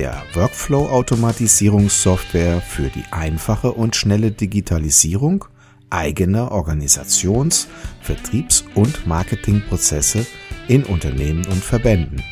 der 0.00 0.24
Workflow-Automatisierungssoftware 0.32 2.62
für 2.62 2.88
die 2.88 3.04
einfache 3.10 3.72
und 3.72 3.94
schnelle 3.94 4.30
Digitalisierung 4.30 5.44
eigener 5.90 6.52
Organisations-, 6.52 7.68
Vertriebs- 8.00 8.64
und 8.74 9.06
Marketingprozesse 9.06 10.24
in 10.68 10.84
Unternehmen 10.84 11.44
und 11.48 11.62
Verbänden. 11.62 12.22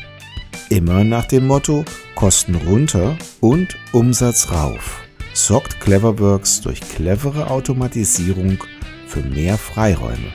Immer 0.69 1.03
nach 1.03 1.25
dem 1.25 1.45
Motto 1.45 1.85
Kosten 2.15 2.55
runter 2.55 3.15
und 3.39 3.77
Umsatz 3.91 4.49
rauf 4.51 5.03
sorgt 5.33 5.79
Cleverworks 5.79 6.61
durch 6.61 6.81
clevere 6.81 7.51
Automatisierung 7.51 8.57
für 9.05 9.21
mehr 9.21 9.59
Freiräume. 9.59 10.33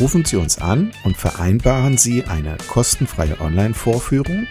Rufen 0.00 0.24
Sie 0.24 0.36
uns 0.36 0.56
an 0.56 0.92
und 1.04 1.18
vereinbaren 1.18 1.98
Sie 1.98 2.24
eine 2.24 2.56
kostenfreie 2.68 3.38
Online-Vorführung 3.38 4.46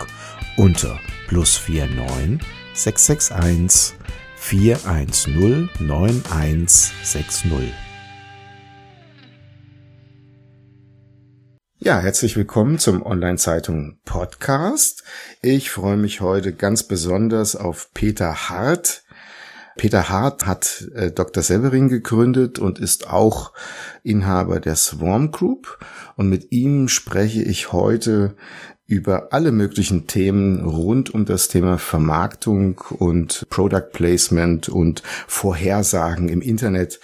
unter 0.57 0.99
plus 1.29 1.59
49 1.67 2.39
661 2.73 3.95
410 4.35 5.69
9160. 5.79 7.71
Ja, 11.77 11.99
herzlich 11.99 12.35
willkommen 12.35 12.79
zum 12.79 13.05
Online-Zeitung 13.05 13.99
Podcast. 14.05 15.03
Ich 15.43 15.69
freue 15.69 15.97
mich 15.97 16.19
heute 16.19 16.51
ganz 16.51 16.81
besonders 16.81 17.55
auf 17.55 17.91
Peter 17.93 18.49
Hart. 18.49 19.03
Peter 19.77 20.09
Hart 20.09 20.45
hat 20.45 20.87
äh, 20.95 21.11
Dr. 21.11 21.43
Severin 21.43 21.89
gegründet 21.89 22.59
und 22.59 22.79
ist 22.79 23.09
auch 23.09 23.53
Inhaber 24.03 24.59
der 24.59 24.75
Swarm 24.75 25.31
Group. 25.31 25.79
Und 26.15 26.29
mit 26.29 26.51
ihm 26.51 26.87
spreche 26.87 27.41
ich 27.41 27.71
heute 27.71 28.35
über 28.87 29.31
alle 29.33 29.51
möglichen 29.51 30.07
Themen 30.07 30.65
rund 30.65 31.13
um 31.13 31.25
das 31.25 31.47
Thema 31.47 31.77
Vermarktung 31.77 32.81
und 32.97 33.47
Product 33.49 33.91
Placement 33.93 34.67
und 34.67 35.03
Vorhersagen 35.27 36.27
im 36.27 36.41
Internet. 36.41 36.99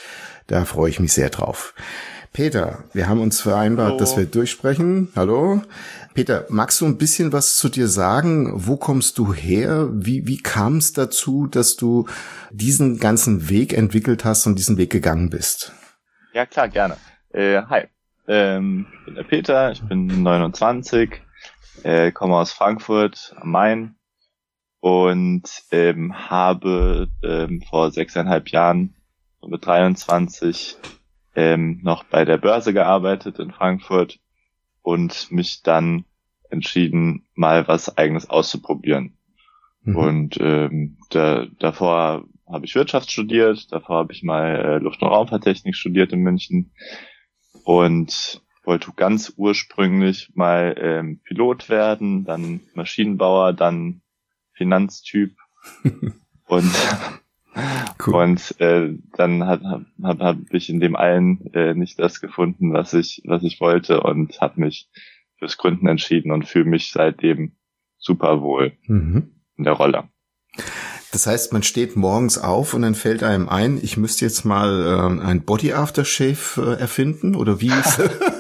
Da 0.47 0.65
freue 0.65 0.89
ich 0.89 0.99
mich 0.99 1.13
sehr 1.13 1.29
drauf. 1.29 1.75
Peter, 2.35 2.83
wir 2.91 3.07
haben 3.07 3.21
uns 3.21 3.39
vereinbart, 3.39 3.91
Hallo. 3.91 3.97
dass 3.97 4.17
wir 4.17 4.25
durchsprechen. 4.25 5.07
Hallo. 5.15 5.61
Peter, 6.13 6.45
magst 6.49 6.81
du 6.81 6.85
ein 6.85 6.97
bisschen 6.97 7.31
was 7.31 7.55
zu 7.55 7.69
dir 7.69 7.87
sagen? 7.87 8.51
Wo 8.53 8.75
kommst 8.75 9.17
du 9.17 9.33
her? 9.33 9.87
Wie, 9.93 10.27
wie 10.27 10.39
kam 10.39 10.75
es 10.75 10.91
dazu, 10.91 11.47
dass 11.47 11.77
du 11.77 12.09
diesen 12.51 12.99
ganzen 12.99 13.47
Weg 13.47 13.71
entwickelt 13.71 14.25
hast 14.25 14.47
und 14.47 14.59
diesen 14.59 14.75
Weg 14.75 14.89
gegangen 14.89 15.29
bist? 15.29 15.71
Ja, 16.33 16.45
klar, 16.45 16.67
gerne. 16.67 16.97
Äh, 17.29 17.61
hi, 17.69 17.83
ähm, 18.27 18.87
ich 18.99 19.05
bin 19.05 19.15
der 19.15 19.23
Peter, 19.23 19.71
ich 19.71 19.81
bin 19.83 20.21
29, 20.21 21.21
äh, 21.83 22.11
komme 22.11 22.35
aus 22.35 22.51
Frankfurt 22.51 23.33
am 23.37 23.51
Main 23.51 23.95
und 24.81 25.43
ähm, 25.71 26.29
habe 26.29 27.07
ähm, 27.23 27.61
vor 27.69 27.91
sechseinhalb 27.91 28.49
Jahren 28.49 28.93
mit 29.41 29.65
23 29.65 30.77
ähm, 31.35 31.79
noch 31.83 32.03
bei 32.05 32.25
der 32.25 32.37
Börse 32.37 32.73
gearbeitet 32.73 33.39
in 33.39 33.51
Frankfurt 33.51 34.19
und 34.81 35.31
mich 35.31 35.61
dann 35.63 36.05
entschieden, 36.49 37.25
mal 37.35 37.67
was 37.67 37.97
eigenes 37.97 38.29
auszuprobieren. 38.29 39.17
Mhm. 39.83 39.95
Und 39.95 40.37
ähm, 40.39 40.97
da, 41.09 41.45
davor 41.59 42.25
habe 42.47 42.65
ich 42.65 42.75
Wirtschaft 42.75 43.11
studiert, 43.11 43.71
davor 43.71 43.97
habe 43.97 44.13
ich 44.13 44.23
mal 44.23 44.55
äh, 44.55 44.77
Luft- 44.77 45.01
und 45.01 45.09
Raumfahrttechnik 45.09 45.75
studiert 45.75 46.13
in 46.13 46.21
München 46.21 46.71
und 47.63 48.41
wollte 48.63 48.91
ganz 48.95 49.33
ursprünglich 49.35 50.31
mal 50.35 50.75
ähm, 50.79 51.19
Pilot 51.23 51.69
werden, 51.69 52.25
dann 52.25 52.61
Maschinenbauer, 52.73 53.53
dann 53.53 54.01
Finanztyp 54.53 55.35
und 56.47 56.71
cool. 58.05 58.15
und 58.15 58.59
äh, 58.59 58.93
dann 59.15 59.45
habe 59.45 59.85
hab, 60.03 60.19
hab 60.19 60.37
ich 60.51 60.69
in 60.69 60.79
dem 60.79 60.95
allen 60.95 61.53
äh, 61.53 61.73
nicht 61.73 61.99
das 61.99 62.21
gefunden, 62.21 62.73
was 62.73 62.93
ich 62.93 63.21
was 63.25 63.43
ich 63.43 63.59
wollte 63.61 64.01
und 64.01 64.39
habe 64.41 64.61
mich 64.61 64.89
fürs 65.37 65.57
Gründen 65.57 65.87
entschieden 65.87 66.31
und 66.31 66.47
fühle 66.47 66.65
mich 66.65 66.91
seitdem 66.91 67.53
super 67.97 68.41
wohl 68.41 68.73
mhm. 68.87 69.31
in 69.57 69.63
der 69.63 69.73
Rolle. 69.73 70.09
Das 71.11 71.27
heißt, 71.27 71.53
man 71.53 71.63
steht 71.63 71.95
morgens 71.95 72.37
auf 72.37 72.73
und 72.73 72.81
dann 72.81 72.93
fällt 72.93 73.23
einem 73.23 73.47
ein, 73.47 73.79
ich 73.81 73.95
müsste 73.95 74.25
jetzt 74.25 74.43
mal 74.43 74.85
äh, 74.85 75.25
ein 75.25 75.43
Body 75.43 75.71
Aftershave 75.71 76.75
äh, 76.77 76.81
erfinden 76.81 77.35
oder 77.35 77.61
wie 77.61 77.67
ist 77.67 78.01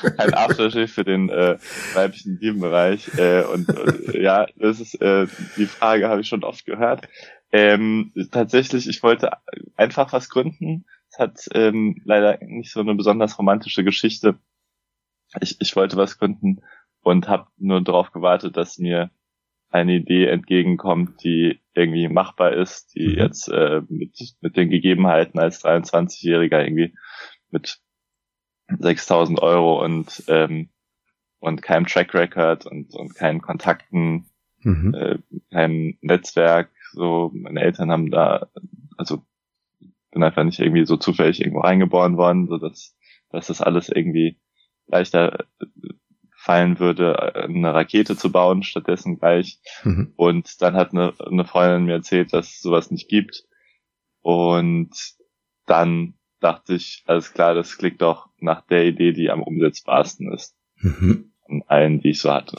ein 0.18 0.34
Aftershave 0.34 0.88
für 0.88 1.04
den 1.04 1.28
äh, 1.28 1.58
weiblichen 1.94 2.34
Intimbereich 2.34 3.10
äh, 3.16 3.42
und, 3.42 3.68
und 3.68 4.14
ja, 4.14 4.46
das 4.56 4.80
ist 4.80 5.00
äh, 5.00 5.26
die 5.56 5.66
Frage 5.66 6.08
habe 6.08 6.20
ich 6.20 6.28
schon 6.28 6.44
oft 6.44 6.64
gehört. 6.66 7.08
Ähm, 7.52 8.12
tatsächlich, 8.30 8.88
ich 8.88 9.02
wollte 9.02 9.30
einfach 9.76 10.12
was 10.12 10.28
gründen. 10.28 10.86
Es 11.10 11.18
hat 11.18 11.48
ähm, 11.52 12.00
leider 12.04 12.38
nicht 12.44 12.72
so 12.72 12.80
eine 12.80 12.94
besonders 12.94 13.38
romantische 13.38 13.82
Geschichte. 13.82 14.38
Ich, 15.40 15.60
ich 15.60 15.74
wollte 15.76 15.96
was 15.96 16.18
gründen 16.18 16.62
und 17.00 17.28
habe 17.28 17.48
nur 17.56 17.80
darauf 17.82 18.12
gewartet, 18.12 18.56
dass 18.56 18.78
mir 18.78 19.10
eine 19.70 19.94
Idee 19.94 20.26
entgegenkommt, 20.26 21.22
die 21.22 21.60
irgendwie 21.74 22.08
machbar 22.08 22.52
ist, 22.52 22.94
die 22.94 23.08
mhm. 23.08 23.18
jetzt 23.18 23.48
äh, 23.48 23.82
mit, 23.88 24.18
mit 24.40 24.56
den 24.56 24.70
Gegebenheiten 24.70 25.38
als 25.38 25.64
23-Jähriger 25.64 26.62
irgendwie 26.62 26.94
mit 27.50 27.80
6000 28.78 29.40
Euro 29.40 29.84
und 29.84 30.24
ähm, 30.28 30.70
und 31.40 31.62
keinem 31.62 31.86
Track 31.86 32.14
Record 32.14 32.66
und, 32.66 32.94
und 32.94 33.14
keinen 33.14 33.40
Kontakten, 33.40 34.26
mhm. 34.62 34.94
äh, 34.94 35.18
keinem 35.50 35.98
Netzwerk. 36.02 36.70
So, 36.92 37.30
meine 37.34 37.60
Eltern 37.60 37.90
haben 37.90 38.10
da, 38.10 38.48
also 38.96 39.22
bin 40.10 40.22
einfach 40.22 40.44
nicht 40.44 40.58
irgendwie 40.58 40.86
so 40.86 40.96
zufällig 40.96 41.40
irgendwo 41.40 41.60
reingeboren 41.60 42.16
worden, 42.16 42.48
so 42.48 42.58
dass, 42.58 42.96
dass 43.30 43.46
das 43.46 43.60
alles 43.60 43.88
irgendwie 43.88 44.40
leichter 44.86 45.46
fallen 46.36 46.78
würde, 46.78 47.34
eine 47.34 47.74
Rakete 47.74 48.16
zu 48.16 48.32
bauen, 48.32 48.62
stattdessen 48.62 49.18
gleich. 49.18 49.60
Mhm. 49.84 50.14
Und 50.16 50.62
dann 50.62 50.74
hat 50.74 50.92
eine, 50.92 51.12
eine 51.20 51.44
Freundin 51.44 51.84
mir 51.84 51.94
erzählt, 51.94 52.32
dass 52.32 52.48
es 52.48 52.60
sowas 52.60 52.90
nicht 52.90 53.08
gibt. 53.08 53.44
Und 54.20 54.90
dann 55.66 56.14
dachte 56.40 56.74
ich, 56.74 57.04
alles 57.06 57.34
klar, 57.34 57.54
das 57.54 57.76
klingt 57.76 58.00
doch 58.00 58.30
nach 58.38 58.62
der 58.66 58.86
Idee, 58.86 59.12
die 59.12 59.30
am 59.30 59.42
umsetzbarsten 59.42 60.32
ist. 60.32 60.56
Mhm. 60.76 61.32
Von 61.44 61.62
allen, 61.66 62.00
die 62.00 62.10
ich 62.10 62.20
so 62.20 62.32
hatte. 62.32 62.56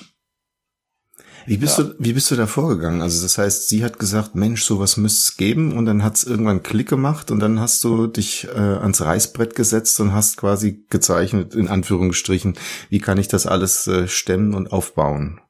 Wie 1.46 1.58
bist 1.58 1.78
ja. 1.78 1.86
du, 1.86 1.96
wie 2.00 2.14
bist 2.14 2.30
du 2.32 2.36
da 2.36 2.48
vorgegangen? 2.48 3.02
Also 3.02 3.24
das 3.24 3.38
heißt, 3.38 3.70
sie 3.70 3.84
hat 3.84 4.00
gesagt, 4.00 4.36
Mensch, 4.36 4.64
sowas 4.64 4.98
müsste 4.98 5.32
es 5.32 5.38
geben 5.38 5.78
und 5.78 5.86
dann 5.86 6.04
hat 6.04 6.16
es 6.16 6.24
irgendwann 6.24 6.64
Klick 6.64 6.90
gemacht 6.90 7.32
und 7.32 7.40
dann 7.40 7.60
hast 7.60 7.84
du 7.84 8.08
dich 8.08 8.48
äh, 8.48 8.60
ans 8.60 9.02
Reißbrett 9.02 9.56
gesetzt 9.56 10.00
und 10.00 10.14
hast 10.14 10.38
quasi 10.38 10.86
gezeichnet, 10.90 11.56
in 11.56 11.68
Anführungsstrichen, 11.68 12.56
wie 12.90 13.00
kann 13.00 13.18
ich 13.18 13.28
das 13.28 13.48
alles 13.48 13.88
äh, 13.88 14.08
stemmen 14.08 14.54
und 14.54 14.72
aufbauen? 14.72 15.42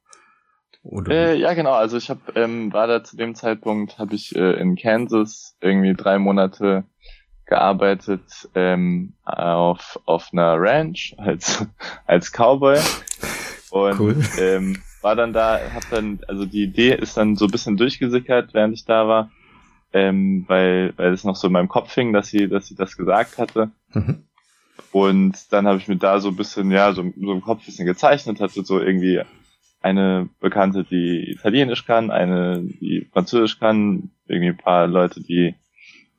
Äh, 1.08 1.38
ja, 1.38 1.54
genau. 1.54 1.74
Also 1.74 1.98
ich 1.98 2.10
habe 2.10 2.22
ähm, 2.36 2.74
war 2.74 2.88
da 2.88 3.04
zu 3.04 3.16
dem 3.16 3.36
Zeitpunkt 3.36 4.00
habe 4.00 4.16
ich 4.16 4.36
äh, 4.36 4.60
in 4.60 4.76
Kansas 4.76 5.56
irgendwie 5.62 5.94
drei 5.94 6.18
Monate 6.18 6.86
gearbeitet 7.46 8.50
ähm, 8.56 9.14
auf 9.24 10.00
auf 10.06 10.30
einer 10.32 10.56
Ranch 10.60 11.14
als 11.18 11.66
als 12.08 12.32
Cowboy 12.32 12.80
und 13.70 14.00
cool. 14.00 14.16
ähm, 14.40 14.82
war 15.02 15.16
dann 15.16 15.34
da, 15.34 15.60
hab 15.74 15.90
dann, 15.90 16.20
also 16.28 16.46
die 16.46 16.64
Idee 16.64 16.94
ist 16.94 17.18
dann 17.18 17.36
so 17.36 17.46
ein 17.46 17.52
bisschen 17.52 17.78
durchgesickert, 17.78 18.54
während 18.54 18.74
ich 18.74 18.86
da 18.86 19.08
war, 19.08 19.32
ähm, 19.94 20.46
weil, 20.48 20.94
weil 20.98 21.14
es 21.14 21.24
noch 21.24 21.36
so 21.36 21.48
in 21.48 21.54
meinem 21.54 21.70
Kopf 21.70 21.94
hing, 21.94 22.14
dass 22.14 22.28
sie, 22.28 22.48
dass 22.48 22.68
sie 22.68 22.76
das 22.76 22.98
gesagt 22.98 23.38
hatte. 23.38 23.72
Mhm. 23.94 24.24
Und 24.92 25.52
dann 25.52 25.68
habe 25.68 25.78
ich 25.78 25.88
mir 25.88 25.98
da 25.98 26.20
so 26.20 26.30
ein 26.30 26.36
bisschen, 26.36 26.72
ja, 26.72 26.94
so, 26.94 27.04
so 27.20 27.32
im 27.32 27.42
Kopf 27.42 27.62
ein 27.62 27.66
bisschen 27.66 27.86
gezeichnet, 27.86 28.40
hatte 28.40 28.64
so 28.64 28.80
irgendwie 28.80 29.22
eine 29.82 30.30
Bekannte, 30.40 30.84
die 30.84 31.32
Italienisch 31.32 31.86
kann, 31.86 32.12
eine, 32.12 32.62
die 32.62 33.08
Französisch 33.12 33.60
kann, 33.60 34.12
irgendwie 34.28 34.50
ein 34.50 34.58
paar 34.58 34.88
Leute, 34.88 35.22
die, 35.22 35.56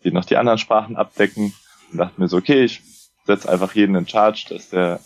die 0.03 0.11
noch 0.11 0.25
die 0.25 0.37
anderen 0.37 0.59
Sprachen 0.59 0.97
abdecken 0.97 1.53
und 1.91 1.99
dachte 1.99 2.21
mir 2.21 2.29
so, 2.29 2.39
okay, 2.39 2.65
ich 2.65 2.83
setze 3.25 3.49
einfach 3.49 3.75
jeden 3.75 3.95
in 3.95 4.09
Charge, 4.09 4.47
dass 4.49 4.71
der 4.71 5.01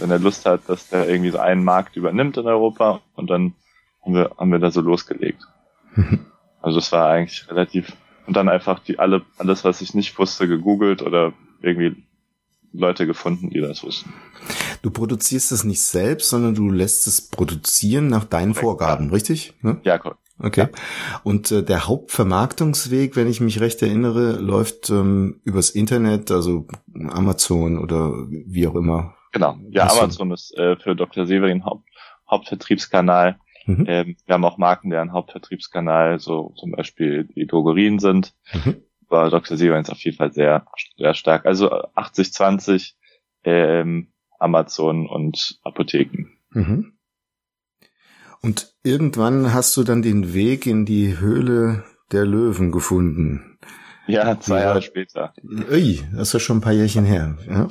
wenn 0.00 0.10
er 0.10 0.18
Lust 0.18 0.46
hat, 0.46 0.68
dass 0.68 0.88
der 0.88 1.08
irgendwie 1.08 1.30
so 1.30 1.38
einen 1.38 1.64
Markt 1.64 1.96
übernimmt 1.96 2.36
in 2.36 2.46
Europa 2.46 3.00
und 3.14 3.30
dann 3.30 3.54
haben 4.02 4.14
wir, 4.14 4.30
haben 4.38 4.52
wir 4.52 4.58
da 4.58 4.70
so 4.70 4.80
losgelegt. 4.80 5.42
Also 6.64 6.78
es 6.78 6.92
war 6.92 7.10
eigentlich 7.10 7.50
relativ 7.50 7.96
und 8.28 8.36
dann 8.36 8.48
einfach 8.48 8.78
die 8.78 9.00
alle 9.00 9.22
alles, 9.36 9.64
was 9.64 9.80
ich 9.80 9.94
nicht 9.94 10.16
wusste, 10.16 10.46
gegoogelt 10.46 11.02
oder 11.02 11.32
irgendwie 11.60 12.04
Leute 12.72 13.06
gefunden, 13.06 13.50
die 13.50 13.60
das 13.60 13.82
wussten. 13.82 14.12
Du 14.80 14.90
produzierst 14.90 15.52
es 15.52 15.64
nicht 15.64 15.82
selbst, 15.82 16.30
sondern 16.30 16.54
du 16.54 16.70
lässt 16.70 17.06
es 17.06 17.20
produzieren 17.20 18.06
nach 18.06 18.24
deinen 18.24 18.54
Vorgaben, 18.54 19.10
richtig? 19.10 19.54
Ne? 19.62 19.80
Ja, 19.84 20.00
cool. 20.04 20.14
Okay. 20.38 20.68
Und 21.22 21.52
äh, 21.52 21.62
der 21.62 21.86
Hauptvermarktungsweg, 21.86 23.14
wenn 23.14 23.28
ich 23.28 23.40
mich 23.40 23.60
recht 23.60 23.82
erinnere, 23.82 24.32
läuft 24.32 24.90
ähm, 24.90 25.40
übers 25.44 25.70
Internet, 25.70 26.30
also 26.30 26.66
Amazon 27.08 27.78
oder 27.78 28.12
wie 28.28 28.66
auch 28.66 28.74
immer. 28.74 29.14
Genau. 29.32 29.58
Ja, 29.70 29.90
Amazon 29.90 30.30
ist 30.30 30.56
äh, 30.56 30.76
für 30.76 30.94
Dr. 30.94 31.26
Severin 31.26 31.64
Haupt, 31.64 31.88
Hauptvertriebskanal. 32.30 33.38
Mhm. 33.66 33.84
Ähm, 33.88 34.16
wir 34.26 34.34
haben 34.34 34.44
auch 34.44 34.58
Marken, 34.58 34.90
deren 34.90 35.12
Hauptvertriebskanal 35.12 36.18
so 36.20 36.54
zum 36.58 36.72
Beispiel 36.72 37.24
die 37.24 37.46
Drogerien 37.46 37.98
sind. 37.98 38.34
Mhm. 38.52 38.82
Aber 39.08 39.30
Dr. 39.30 39.56
Severin 39.56 39.82
ist 39.82 39.90
auf 39.90 40.02
jeden 40.04 40.16
Fall 40.16 40.32
sehr, 40.32 40.66
sehr 40.96 41.14
stark. 41.14 41.46
Also 41.46 41.70
80-20 41.70 42.92
ähm, 43.44 44.12
Amazon 44.38 45.08
und 45.08 45.58
Apotheken. 45.62 46.30
Mhm. 46.50 46.92
Und 48.42 48.74
irgendwann 48.82 49.54
hast 49.54 49.76
du 49.76 49.84
dann 49.84 50.02
den 50.02 50.34
Weg 50.34 50.66
in 50.66 50.84
die 50.84 51.18
Höhle 51.18 51.84
der 52.10 52.26
Löwen 52.26 52.72
gefunden. 52.72 53.58
Ja, 54.08 54.38
zwei 54.40 54.60
Jahre 54.60 54.82
später. 54.82 55.32
Ui, 55.70 56.00
das 56.12 56.28
ist 56.28 56.32
ja 56.34 56.40
schon 56.40 56.58
ein 56.58 56.60
paar 56.60 56.72
Jährchen 56.72 57.04
her. 57.04 57.38
Ja, 57.48 57.68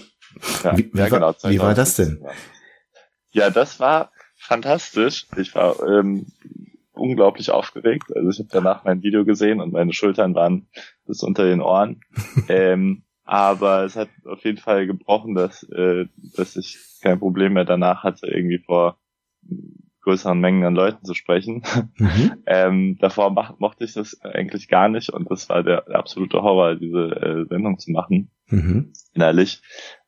ja, 0.63 0.77
wie, 0.77 0.93
wie, 0.93 0.97
ja, 0.97 1.09
genau, 1.09 1.33
war, 1.41 1.51
wie 1.51 1.59
war 1.59 1.73
das 1.73 1.95
denn? 1.95 2.23
Ja, 3.31 3.49
das 3.49 3.79
war 3.79 4.11
fantastisch. 4.35 5.27
Ich 5.37 5.55
war 5.55 5.75
ähm, 5.87 6.27
unglaublich 6.93 7.51
aufgeregt. 7.51 8.15
Also 8.15 8.29
ich 8.29 8.39
habe 8.39 8.49
danach 8.51 8.83
mein 8.83 9.03
Video 9.03 9.25
gesehen 9.25 9.59
und 9.61 9.73
meine 9.73 9.93
Schultern 9.93 10.35
waren 10.35 10.67
bis 11.05 11.23
unter 11.23 11.45
den 11.45 11.61
Ohren. 11.61 12.01
ähm, 12.49 13.03
aber 13.23 13.85
es 13.85 13.95
hat 13.95 14.09
auf 14.25 14.43
jeden 14.43 14.57
Fall 14.57 14.87
gebrochen, 14.87 15.35
dass, 15.35 15.63
äh, 15.63 16.05
dass 16.35 16.55
ich 16.55 16.77
kein 17.01 17.19
Problem 17.19 17.53
mehr 17.53 17.65
danach 17.65 18.03
hatte, 18.03 18.27
irgendwie 18.27 18.59
vor 18.59 18.97
größeren 20.01 20.39
Mengen 20.39 20.65
an 20.65 20.75
Leuten 20.75 21.05
zu 21.05 21.13
sprechen. 21.13 21.63
Mhm. 21.97 22.33
ähm, 22.45 22.97
davor 22.99 23.31
mach, 23.31 23.57
mochte 23.59 23.85
ich 23.85 23.93
das 23.93 24.19
eigentlich 24.21 24.67
gar 24.67 24.89
nicht 24.89 25.09
und 25.09 25.29
das 25.29 25.47
war 25.49 25.63
der, 25.63 25.81
der 25.81 25.99
absolute 25.99 26.41
Horror, 26.41 26.75
diese 26.75 26.97
äh, 26.97 27.45
Sendung 27.47 27.79
zu 27.79 27.91
machen, 27.91 28.31
mhm. 28.47 28.91
innerlich. 29.13 29.61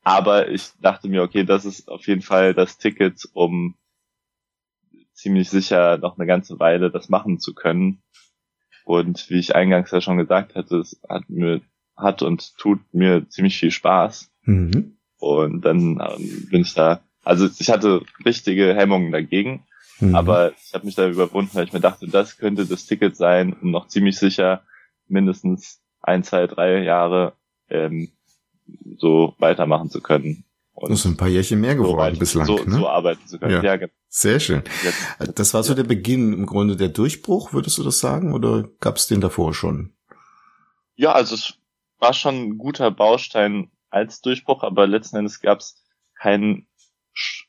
Aber 0.03 0.49
ich 0.49 0.71
dachte 0.81 1.07
mir, 1.07 1.23
okay, 1.23 1.45
das 1.45 1.65
ist 1.65 1.89
auf 1.89 2.07
jeden 2.07 2.21
Fall 2.21 2.53
das 2.53 2.77
Ticket, 2.77 3.27
um 3.33 3.75
ziemlich 5.13 5.49
sicher 5.49 5.97
noch 5.97 6.17
eine 6.17 6.27
ganze 6.27 6.59
Weile 6.59 6.91
das 6.91 7.09
machen 7.09 7.39
zu 7.39 7.53
können. 7.53 8.01
Und 8.83 9.29
wie 9.29 9.39
ich 9.39 9.55
eingangs 9.55 9.91
ja 9.91 10.01
schon 10.01 10.17
gesagt 10.17 10.55
hatte, 10.55 10.77
es 10.77 10.99
hat 11.07 11.29
mir, 11.29 11.61
hat 11.95 12.21
und 12.21 12.57
tut 12.57 12.81
mir 12.93 13.29
ziemlich 13.29 13.57
viel 13.57 13.71
Spaß. 13.71 14.29
Mhm. 14.43 14.97
Und 15.19 15.61
dann 15.61 16.01
ähm, 16.01 16.47
bin 16.49 16.61
ich 16.61 16.73
da, 16.73 17.01
also 17.23 17.47
ich 17.57 17.69
hatte 17.69 18.01
richtige 18.25 18.75
Hemmungen 18.75 19.13
dagegen, 19.13 19.65
mhm. 20.01 20.15
aber 20.15 20.51
ich 20.51 20.73
habe 20.73 20.85
mich 20.85 20.95
da 20.95 21.07
überwunden, 21.07 21.51
weil 21.53 21.63
ich 21.63 21.71
mir 21.71 21.79
dachte, 21.79 22.07
das 22.09 22.37
könnte 22.37 22.65
das 22.65 22.85
Ticket 22.85 23.15
sein, 23.15 23.53
um 23.53 23.71
noch 23.71 23.87
ziemlich 23.87 24.17
sicher 24.17 24.63
mindestens 25.07 25.81
ein, 26.01 26.25
zwei, 26.25 26.45
drei 26.47 26.83
Jahre 26.83 27.37
ähm, 27.69 28.11
so 28.97 29.35
weitermachen 29.39 29.89
zu 29.89 30.01
können. 30.01 30.45
Und 30.73 30.91
das 30.91 31.03
sind 31.03 31.13
ein 31.13 31.17
paar 31.17 31.27
Jährchen 31.27 31.61
mehr 31.61 31.75
geworden 31.75 32.15
so 32.15 32.19
bislang. 32.19 32.45
So, 32.47 32.55
ne? 32.55 32.77
so 32.77 32.89
arbeiten 32.89 33.25
zu 33.27 33.39
können. 33.39 33.51
Ja. 33.51 33.63
ja 33.63 33.75
genau. 33.75 33.91
Sehr 34.09 34.39
schön. 34.39 34.63
Das 35.35 35.53
war 35.53 35.63
so 35.63 35.73
der 35.73 35.83
Beginn 35.83 36.33
im 36.33 36.45
Grunde 36.45 36.75
der 36.75 36.89
Durchbruch, 36.89 37.53
würdest 37.53 37.77
du 37.77 37.83
das 37.83 37.99
sagen, 37.99 38.33
oder 38.33 38.67
gab 38.79 38.97
es 38.97 39.07
den 39.07 39.21
davor 39.21 39.53
schon? 39.53 39.93
Ja, 40.95 41.13
also 41.13 41.35
es 41.35 41.57
war 41.99 42.13
schon 42.13 42.35
ein 42.35 42.57
guter 42.57 42.91
Baustein 42.91 43.71
als 43.89 44.21
Durchbruch, 44.21 44.63
aber 44.63 44.87
letzten 44.87 45.17
Endes 45.17 45.39
gab 45.39 45.59
es 45.59 45.83
keinen, 46.19 46.67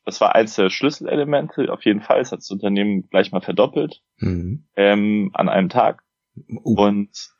das 0.04 0.20
war 0.20 0.34
eins 0.34 0.54
der 0.54 0.70
Schlüsselelemente, 0.70 1.72
auf 1.72 1.84
jeden 1.84 2.02
Fall, 2.02 2.20
es 2.20 2.32
hat 2.32 2.40
das 2.40 2.50
Unternehmen 2.50 3.08
gleich 3.08 3.32
mal 3.32 3.40
verdoppelt 3.40 4.02
mhm. 4.18 4.66
ähm, 4.76 5.30
an 5.34 5.48
einem 5.48 5.70
Tag. 5.70 6.02
Uh. 6.48 6.74
Und 6.74 7.33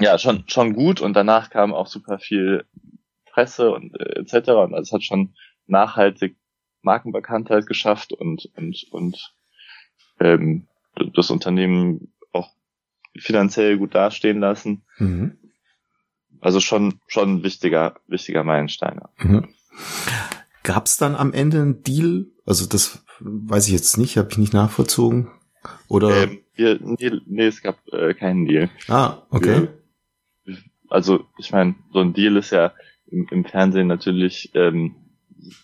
ja, 0.00 0.18
schon, 0.18 0.44
schon 0.46 0.74
gut 0.74 1.00
und 1.00 1.14
danach 1.14 1.50
kam 1.50 1.72
auch 1.72 1.86
super 1.86 2.18
viel 2.18 2.64
Presse 3.26 3.70
und 3.70 3.98
äh, 3.98 4.20
etc. 4.20 4.50
Und 4.50 4.74
es 4.74 4.92
hat 4.92 5.02
schon 5.02 5.34
nachhaltig 5.66 6.36
Markenbekanntheit 6.82 7.66
geschafft 7.66 8.12
und 8.12 8.50
und 8.56 8.86
und 8.90 9.34
ähm, 10.20 10.68
das 11.14 11.30
Unternehmen 11.30 12.12
auch 12.32 12.50
finanziell 13.16 13.78
gut 13.78 13.94
dastehen 13.94 14.40
lassen. 14.40 14.84
Mhm. 14.98 15.38
Also 16.40 16.60
schon 16.60 17.00
schon 17.06 17.36
ein 17.36 17.42
wichtiger 17.42 17.96
wichtiger 18.06 18.44
Meilenstein. 18.44 19.00
Mhm. 19.18 19.48
Gab 20.62 20.86
es 20.86 20.96
dann 20.96 21.16
am 21.16 21.32
Ende 21.32 21.60
einen 21.60 21.82
Deal? 21.82 22.26
Also 22.46 22.66
das 22.66 23.04
weiß 23.20 23.66
ich 23.66 23.72
jetzt 23.72 23.98
nicht, 23.98 24.16
habe 24.16 24.28
ich 24.30 24.38
nicht 24.38 24.52
nachvollzogen. 24.52 25.30
Oder? 25.88 26.24
Ähm, 26.24 26.43
wir, 26.56 26.78
nee, 26.80 27.20
nee, 27.26 27.46
es 27.46 27.62
gab 27.62 27.78
äh, 27.92 28.14
keinen 28.14 28.46
Deal. 28.46 28.70
Ah, 28.88 29.22
okay. 29.30 29.68
Wir, 30.44 30.58
also 30.88 31.24
ich 31.38 31.50
meine, 31.50 31.74
so 31.92 32.00
ein 32.00 32.12
Deal 32.12 32.36
ist 32.36 32.50
ja 32.50 32.72
im, 33.06 33.26
im 33.30 33.44
Fernsehen 33.44 33.86
natürlich 33.86 34.50
ähm, 34.54 34.96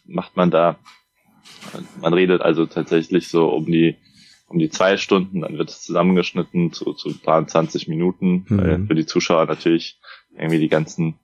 macht 0.06 0.36
man 0.36 0.50
da, 0.50 0.78
man 2.00 2.14
redet 2.14 2.42
also 2.42 2.66
tatsächlich 2.66 3.28
so 3.28 3.48
um 3.48 3.66
die 3.66 3.96
um 4.46 4.58
die 4.58 4.68
zwei 4.68 4.96
Stunden, 4.96 5.42
dann 5.42 5.58
wird 5.58 5.70
es 5.70 5.82
zusammengeschnitten 5.82 6.72
zu, 6.72 6.92
zu 6.94 7.16
paar 7.16 7.46
20 7.46 7.86
Minuten, 7.86 8.46
mhm. 8.48 8.58
weil 8.58 8.86
für 8.86 8.94
die 8.96 9.06
Zuschauer 9.06 9.46
natürlich 9.46 10.00
irgendwie 10.36 10.58
die 10.58 10.68
ganzen 10.68 11.14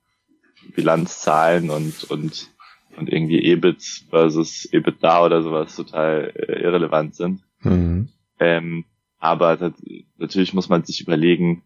Bilanzzahlen 0.77 1.71
und 1.71 2.05
und 2.05 2.51
und 2.97 3.13
irgendwie 3.13 3.45
EBIT 3.45 4.05
versus 4.11 4.65
EBITDA 4.73 5.25
oder 5.25 5.43
sowas 5.43 5.77
total 5.77 6.33
äh, 6.35 6.63
irrelevant 6.63 7.15
sind. 7.15 7.43
Mhm. 7.61 8.09
Ähm, 8.39 8.85
aber 9.26 9.56
das, 9.56 9.73
natürlich 10.17 10.55
muss 10.55 10.69
man 10.69 10.84
sich 10.84 11.00
überlegen, 11.00 11.64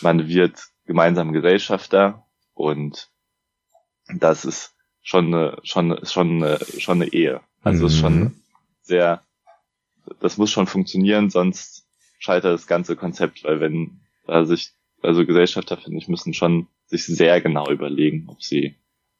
man 0.00 0.26
wird 0.26 0.58
gemeinsam 0.86 1.32
Gesellschafter 1.32 2.26
und 2.54 3.10
das 4.08 4.46
ist 4.46 4.74
schon 5.02 5.26
eine, 5.26 5.58
schon, 5.64 6.00
schon 6.04 6.42
eine, 6.42 6.58
schon 6.78 7.02
eine 7.02 7.12
Ehe. 7.12 7.42
Also 7.62 7.82
mhm. 7.82 7.86
ist 7.86 7.98
schon 7.98 8.18
mhm. 8.18 8.40
sehr, 8.80 9.22
das 10.20 10.38
muss 10.38 10.50
schon 10.50 10.66
funktionieren, 10.66 11.28
sonst 11.28 11.86
scheitert 12.18 12.54
das 12.54 12.66
ganze 12.66 12.96
Konzept, 12.96 13.44
weil 13.44 13.60
wenn 13.60 14.00
da 14.26 14.46
sich, 14.46 14.72
also 15.02 15.26
Gesellschafter, 15.26 15.76
finde 15.76 15.98
ich, 15.98 16.08
müssen 16.08 16.32
schon 16.32 16.68
sich 16.86 17.04
sehr 17.04 17.40
genau 17.42 17.70
überlegen, 17.70 18.28
ob 18.28 18.42
sie, 18.42 18.76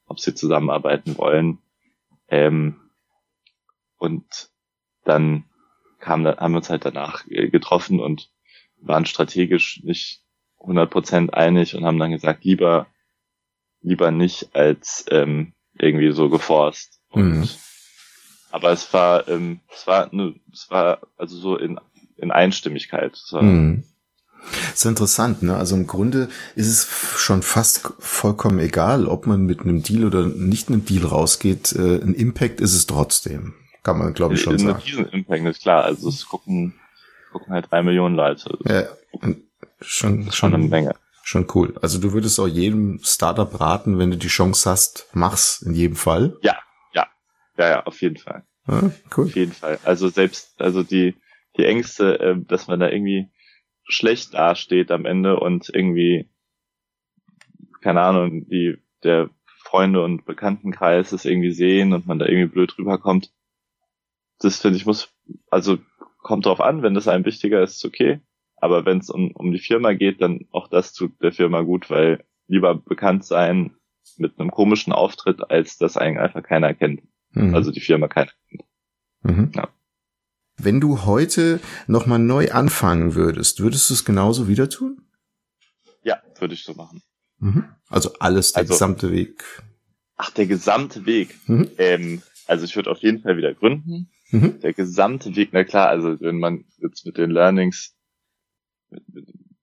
ob 0.07 0.21
sie 0.21 0.35
zusammenarbeiten 0.35 1.19
wollen. 1.19 1.59
Ähm, 2.29 2.77
und 3.99 4.51
dann 5.05 5.45
kam, 5.99 6.27
haben 6.27 6.53
wir 6.53 6.59
uns 6.59 6.71
halt 6.71 6.85
danach 6.85 7.27
äh, 7.29 7.49
getroffen 7.49 8.01
und 8.01 8.31
waren 8.81 9.07
strategisch 9.07 9.83
nicht 9.83 10.23
100% 10.61 11.31
einig 11.31 11.75
und 11.75 11.85
haben 11.85 11.99
dann 11.99 12.11
gesagt, 12.11 12.45
lieber 12.45 12.87
lieber 13.81 14.11
nicht 14.11 14.55
als 14.55 15.05
ähm, 15.11 15.53
irgendwie 15.79 16.13
so 16.13 16.29
geforst. 16.29 17.01
Und, 17.11 17.41
mhm. 17.41 17.49
Aber 18.51 18.71
es 18.71 18.93
war, 18.93 19.29
ähm, 19.29 19.61
es 19.73 19.87
war, 19.87 20.09
ne, 20.15 20.35
es 20.53 20.71
war 20.71 21.01
also 21.17 21.37
so 21.37 21.57
in, 21.57 21.79
in 22.17 22.31
Einstimmigkeit. 22.31 23.13
Es 23.13 23.33
war, 23.33 23.43
mhm. 23.43 23.85
Das 24.71 24.77
ist 24.77 24.85
interessant, 24.85 25.43
ne? 25.43 25.57
Also 25.57 25.75
im 25.75 25.87
Grunde 25.87 26.29
ist 26.55 26.69
es 26.69 26.89
schon 27.19 27.43
fast 27.43 27.93
vollkommen 27.99 28.61
egal, 28.61 29.07
ob 29.07 29.27
man 29.27 29.45
mit 29.45 29.61
einem 29.61 29.83
Deal 29.83 30.05
oder 30.05 30.27
nicht 30.27 30.69
einem 30.69 30.85
Deal 30.85 31.05
rausgeht. 31.05 31.73
Äh, 31.73 31.97
ein 31.97 32.15
Impact 32.15 32.61
ist 32.61 32.75
es 32.75 32.87
trotzdem. 32.87 33.55
Kann 33.89 33.99
man, 34.01 34.13
glaube 34.13 34.35
ich, 34.35 34.43
schon 34.43 34.59
sagen. 34.59 35.47
Ist 35.47 35.63
klar. 35.63 35.85
Also 35.85 36.11
es 36.11 36.27
gucken, 36.27 36.75
gucken 37.33 37.55
halt 37.55 37.71
drei 37.71 37.83
Millionen 37.83 38.17
Leute. 38.17 38.59
Ja, 38.67 38.85
schon, 39.81 40.31
schon 40.31 40.53
eine 40.53 40.63
Menge. 40.63 40.95
Schon 41.23 41.47
cool. 41.55 41.75
Also 41.81 41.99
du 41.99 42.13
würdest 42.13 42.39
auch 42.39 42.47
jedem 42.47 43.01
Startup 43.03 43.59
raten, 43.59 43.99
wenn 43.99 44.11
du 44.11 44.19
die 44.19 44.29
Chance 44.29 44.69
hast, 44.69 45.09
mach's 45.15 45.63
in 45.63 45.73
jedem 45.73 45.97
Fall. 45.97 46.37
Ja, 46.43 46.59
ja, 46.93 47.07
ja, 47.57 47.69
ja, 47.71 47.87
auf 47.87 48.03
jeden 48.03 48.19
Fall. 48.19 48.45
Ah, 48.67 48.91
cool. 49.17 49.25
Auf 49.25 49.37
jeden 49.37 49.53
Fall. 49.53 49.79
Also 49.85 50.09
selbst, 50.09 50.61
also 50.61 50.83
die, 50.83 51.15
die 51.57 51.65
Ängste, 51.65 52.21
äh, 52.21 52.37
dass 52.37 52.67
man 52.67 52.81
da 52.81 52.91
irgendwie 52.91 53.31
schlecht 53.85 54.35
dasteht 54.35 54.91
am 54.91 55.07
Ende 55.07 55.41
und 55.41 55.71
irgendwie, 55.73 56.29
keine 57.81 58.03
Ahnung, 58.03 58.47
die, 58.51 58.77
der 59.03 59.31
Freunde 59.63 60.05
und 60.05 60.27
Bekanntenkreis 60.27 61.13
es 61.13 61.25
irgendwie 61.25 61.53
sehen 61.53 61.95
und 61.95 62.07
man 62.07 62.19
da 62.19 62.27
irgendwie 62.27 62.53
blöd 62.53 62.77
rüberkommt. 62.77 63.33
Das 64.41 64.61
finde 64.61 64.77
ich 64.77 64.87
muss, 64.87 65.09
also 65.51 65.79
kommt 66.19 66.47
drauf 66.47 66.61
an, 66.61 66.83
wenn 66.83 66.95
das 66.95 67.09
einem 67.09 67.25
wichtiger 67.25 67.63
ist, 67.63 67.85
okay. 67.85 68.21
Aber 68.57 68.85
wenn 68.85 68.99
es 68.99 69.11
um, 69.11 69.31
um 69.33 69.53
die 69.53 69.61
Firma 69.61 69.93
geht, 69.93 70.21
dann 70.21 70.47
auch 70.51 70.69
das 70.69 70.93
tut 70.93 71.21
der 71.23 71.33
Firma 71.33 71.63
gut, 71.63 71.91
weil 71.91 72.25
lieber 72.49 72.75
bekannt 72.75 73.25
sein 73.25 73.75
mit 74.17 74.39
einem 74.39 74.51
komischen 74.51 74.93
Auftritt, 74.93 75.51
als 75.51 75.79
dass 75.79 75.97
einen 75.97 76.19
einfach 76.19 76.43
keiner 76.43 76.75
kennt. 76.75 77.03
Mhm. 77.31 77.55
Also 77.55 77.71
die 77.71 77.81
Firma 77.81 78.09
keiner 78.09 78.33
kennt. 78.49 78.65
Mhm. 79.23 79.53
Ja. 79.55 79.69
Wenn 80.57 80.81
du 80.81 81.05
heute 81.05 81.61
nochmal 81.87 82.19
neu 82.19 82.51
anfangen 82.51 83.15
würdest, 83.15 83.61
würdest 83.61 83.91
du 83.91 83.95
es 83.95 84.05
genauso 84.05 84.49
wieder 84.49 84.69
tun? 84.69 85.03
Ja, 86.03 86.21
würde 86.39 86.55
ich 86.55 86.65
so 86.65 86.75
machen. 86.75 87.03
Mhm. 87.39 87.65
Also 87.89 88.13
alles, 88.19 88.53
der 88.53 88.63
also, 88.63 88.73
gesamte 88.73 89.13
Weg. 89.13 89.45
Ach, 90.17 90.31
der 90.31 90.47
gesamte 90.47 91.07
Weg. 91.07 91.37
Mhm. 91.47 91.71
Ähm, 91.79 92.23
also 92.47 92.65
ich 92.65 92.75
würde 92.75 92.91
auf 92.91 92.99
jeden 92.99 93.21
Fall 93.21 93.37
wieder 93.37 93.55
gründen. 93.55 94.11
Mhm. 94.31 94.61
Der 94.61 94.73
gesamte 94.73 95.35
Weg, 95.37 95.51
na 95.53 95.65
klar, 95.65 95.89
also 95.89 96.21
wenn 96.21 96.39
man 96.39 96.65
jetzt 96.79 97.07
mit 97.07 97.17
den 97.17 97.31
Learnings, 97.31 97.97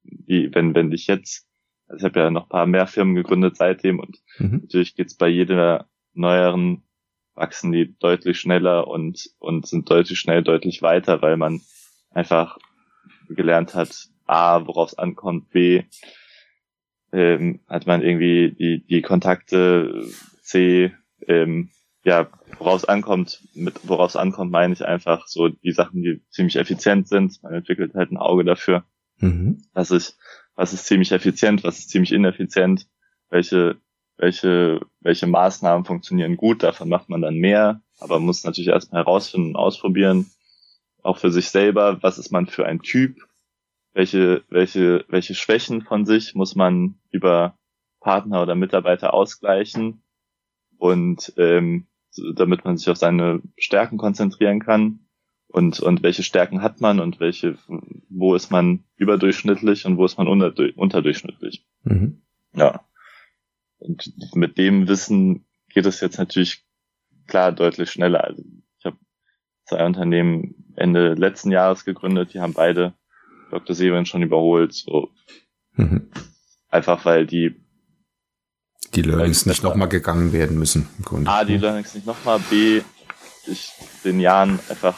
die, 0.04 0.54
wenn, 0.54 0.74
wenn 0.74 0.92
ich 0.92 1.08
jetzt, 1.08 1.48
also 1.88 2.00
ich 2.00 2.04
habe 2.04 2.20
ja 2.20 2.32
noch 2.32 2.50
paar 2.50 2.66
mehr 2.66 2.88
Firmen 2.88 3.16
gegründet 3.16 3.58
seitdem 3.58 4.00
und 4.00 4.18
mhm. 4.40 4.62
natürlich 4.64 4.96
geht's 4.96 5.16
bei 5.16 5.28
jeder 5.28 5.88
neueren 6.14 6.86
wachsen 7.36 7.72
die 7.72 7.96
deutlich 8.00 8.40
schneller 8.40 8.88
und, 8.88 9.30
und 9.40 9.68
sind 9.68 9.90
deutlich 9.90 10.20
schnell 10.20 10.42
deutlich 10.42 10.82
weiter, 10.82 11.22
weil 11.22 11.38
man 11.38 11.62
einfach 12.12 12.58
gelernt 13.28 13.76
hat, 13.76 14.08
A, 14.26 14.66
worauf 14.66 14.90
es 14.90 14.98
ankommt, 14.98 15.50
B, 15.52 15.84
ähm, 17.12 17.60
hat 17.68 17.86
man 17.86 18.02
irgendwie 18.02 18.52
die, 18.52 18.86
die 18.86 19.02
Kontakte, 19.02 20.08
C, 20.42 20.94
ähm, 21.28 21.70
ja, 22.06 22.30
worauf 22.60 22.84
es 22.84 22.86
ankommt, 22.86 23.42
mit 23.56 23.80
worauf 23.84 24.12
es 24.12 24.16
ankommt, 24.16 24.52
meine 24.52 24.74
ich 24.74 24.86
einfach 24.86 25.28
so 25.28 25.50
die 25.50 25.72
Sachen, 25.72 26.04
die 26.04 26.22
ziemlich 26.30 26.56
effizient 26.56 27.08
sind. 27.08 27.42
Man 27.44 27.54
entwickelt 27.54 27.96
halt 27.96 28.12
ein 28.12 28.18
Auge 28.18 28.46
dafür. 28.46 28.86
Mhm. 29.18 29.64
Was 29.74 29.90
ist, 29.90 30.18
was 30.56 30.72
ist 30.72 30.86
ziemlich 30.86 31.12
effizient, 31.12 31.64
was 31.64 31.80
ist 31.80 31.90
ziemlich 31.90 32.14
ineffizient, 32.14 32.88
welche, 33.30 33.78
welche, 34.18 34.82
welche 35.02 35.26
Maßnahmen 35.26 35.84
funktionieren 35.84 36.38
gut, 36.38 36.62
davon 36.62 36.90
macht 36.90 37.10
man 37.10 37.22
dann 37.22 37.36
mehr, 37.36 37.82
aber 38.00 38.20
muss 38.20 38.44
natürlich 38.44 38.70
erstmal 38.70 39.02
herausfinden, 39.02 39.56
ausprobieren, 39.56 40.30
auch 41.02 41.18
für 41.18 41.32
sich 41.32 41.50
selber, 41.50 42.04
was 42.04 42.20
ist 42.20 42.32
man 42.32 42.46
für 42.46 42.68
ein 42.68 42.82
Typ, 42.82 43.18
welche, 43.94 44.44
welche, 44.50 45.06
welche 45.08 45.34
Schwächen 45.34 45.82
von 45.82 46.06
sich 46.06 46.36
muss 46.36 46.56
man 46.56 47.00
über 47.10 47.58
Partner 48.00 48.44
oder 48.44 48.54
Mitarbeiter 48.54 49.14
ausgleichen 49.14 50.04
und 50.78 51.34
ähm, 51.38 51.88
damit 52.36 52.66
man 52.66 52.78
sich 52.78 52.90
auf 52.90 52.98
seine 52.98 53.42
Stärken 53.58 53.98
konzentrieren 53.98 54.60
kann 54.60 55.00
und, 55.48 55.80
und 55.80 56.04
welche 56.04 56.24
Stärken 56.24 56.62
hat 56.62 56.82
man 56.82 57.00
und 57.00 57.20
welche, 57.20 57.58
wo 58.10 58.36
ist 58.36 58.52
man 58.52 58.84
überdurchschnittlich 58.98 59.86
und 59.86 59.98
wo 59.98 60.06
ist 60.06 60.18
man 60.18 60.28
unterdurchschnittlich. 60.28 61.66
Mhm. 61.84 62.22
Ja. 62.54 62.86
Und 63.78 64.14
mit 64.36 64.58
dem 64.58 64.88
Wissen 64.88 65.46
geht 65.70 65.86
es 65.86 66.02
jetzt 66.02 66.18
natürlich 66.18 66.66
klar 67.28 67.52
deutlich 67.52 67.92
schneller. 67.92 68.24
Also 68.24 68.44
ich 68.80 68.86
habe 68.86 68.98
zwei 69.66 69.86
Unternehmen 69.86 70.74
Ende 70.76 71.14
letzten 71.14 71.52
Jahres 71.52 71.86
gegründet, 71.86 72.34
die 72.34 72.40
haben 72.40 72.54
beide 72.54 72.94
Dr. 73.52 73.76
Severin 73.76 74.06
schon 74.06 74.24
überholt. 74.24 74.74
So. 74.74 75.12
Mhm. 75.74 76.10
Einfach 76.70 77.06
weil 77.06 77.26
die 77.26 77.65
die 78.96 79.02
Learnings 79.02 79.46
nicht 79.46 79.64
nochmal 79.64 79.90
gegangen 79.90 80.34
werden 80.34 80.58
müssen. 80.58 80.88
Im 80.98 81.06
Grunde. 81.06 81.30
A, 81.30 81.44
die 81.44 81.58
Learnings 81.58 81.94
nicht 81.94 82.06
nochmal. 82.06 82.40
B, 82.50 82.82
ich 83.48 83.72
den 84.04 84.20
Jahren 84.20 84.60
einfach 84.70 84.96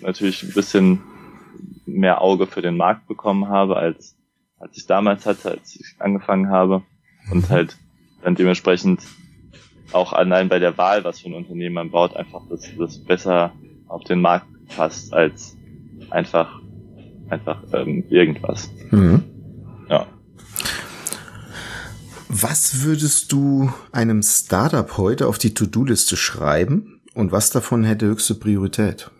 natürlich 0.00 0.42
ein 0.42 0.52
bisschen 0.52 1.00
mehr 1.86 2.20
Auge 2.20 2.46
für 2.46 2.62
den 2.62 2.76
Markt 2.76 3.06
bekommen 3.06 3.48
habe, 3.48 3.76
als, 3.76 4.16
als 4.58 4.76
ich 4.76 4.86
damals 4.86 5.26
hatte, 5.26 5.52
als 5.52 5.76
ich 5.76 5.94
angefangen 5.98 6.50
habe. 6.50 6.82
Und 7.30 7.48
halt 7.50 7.76
dann 8.22 8.34
dementsprechend 8.34 9.00
auch 9.92 10.12
allein 10.12 10.48
bei 10.48 10.58
der 10.58 10.76
Wahl, 10.78 11.04
was 11.04 11.20
für 11.20 11.28
ein 11.28 11.34
Unternehmen 11.34 11.74
man 11.74 11.90
baut, 11.90 12.16
einfach 12.16 12.42
das, 12.48 12.68
das 12.78 12.98
besser 12.98 13.52
auf 13.88 14.04
den 14.04 14.20
Markt 14.20 14.46
passt 14.74 15.12
als 15.12 15.56
einfach, 16.10 16.60
einfach 17.28 17.62
ähm, 17.72 18.04
irgendwas. 18.08 18.70
Mhm. 18.90 19.22
Ja. 19.88 20.06
Was 22.34 22.80
würdest 22.80 23.30
du 23.30 23.70
einem 23.92 24.22
Startup 24.22 24.96
heute 24.96 25.26
auf 25.26 25.36
die 25.36 25.52
To-Do-Liste 25.52 26.16
schreiben 26.16 27.02
und 27.12 27.30
was 27.30 27.50
davon 27.50 27.84
hätte 27.84 28.06
höchste 28.06 28.34
Priorität? 28.34 29.10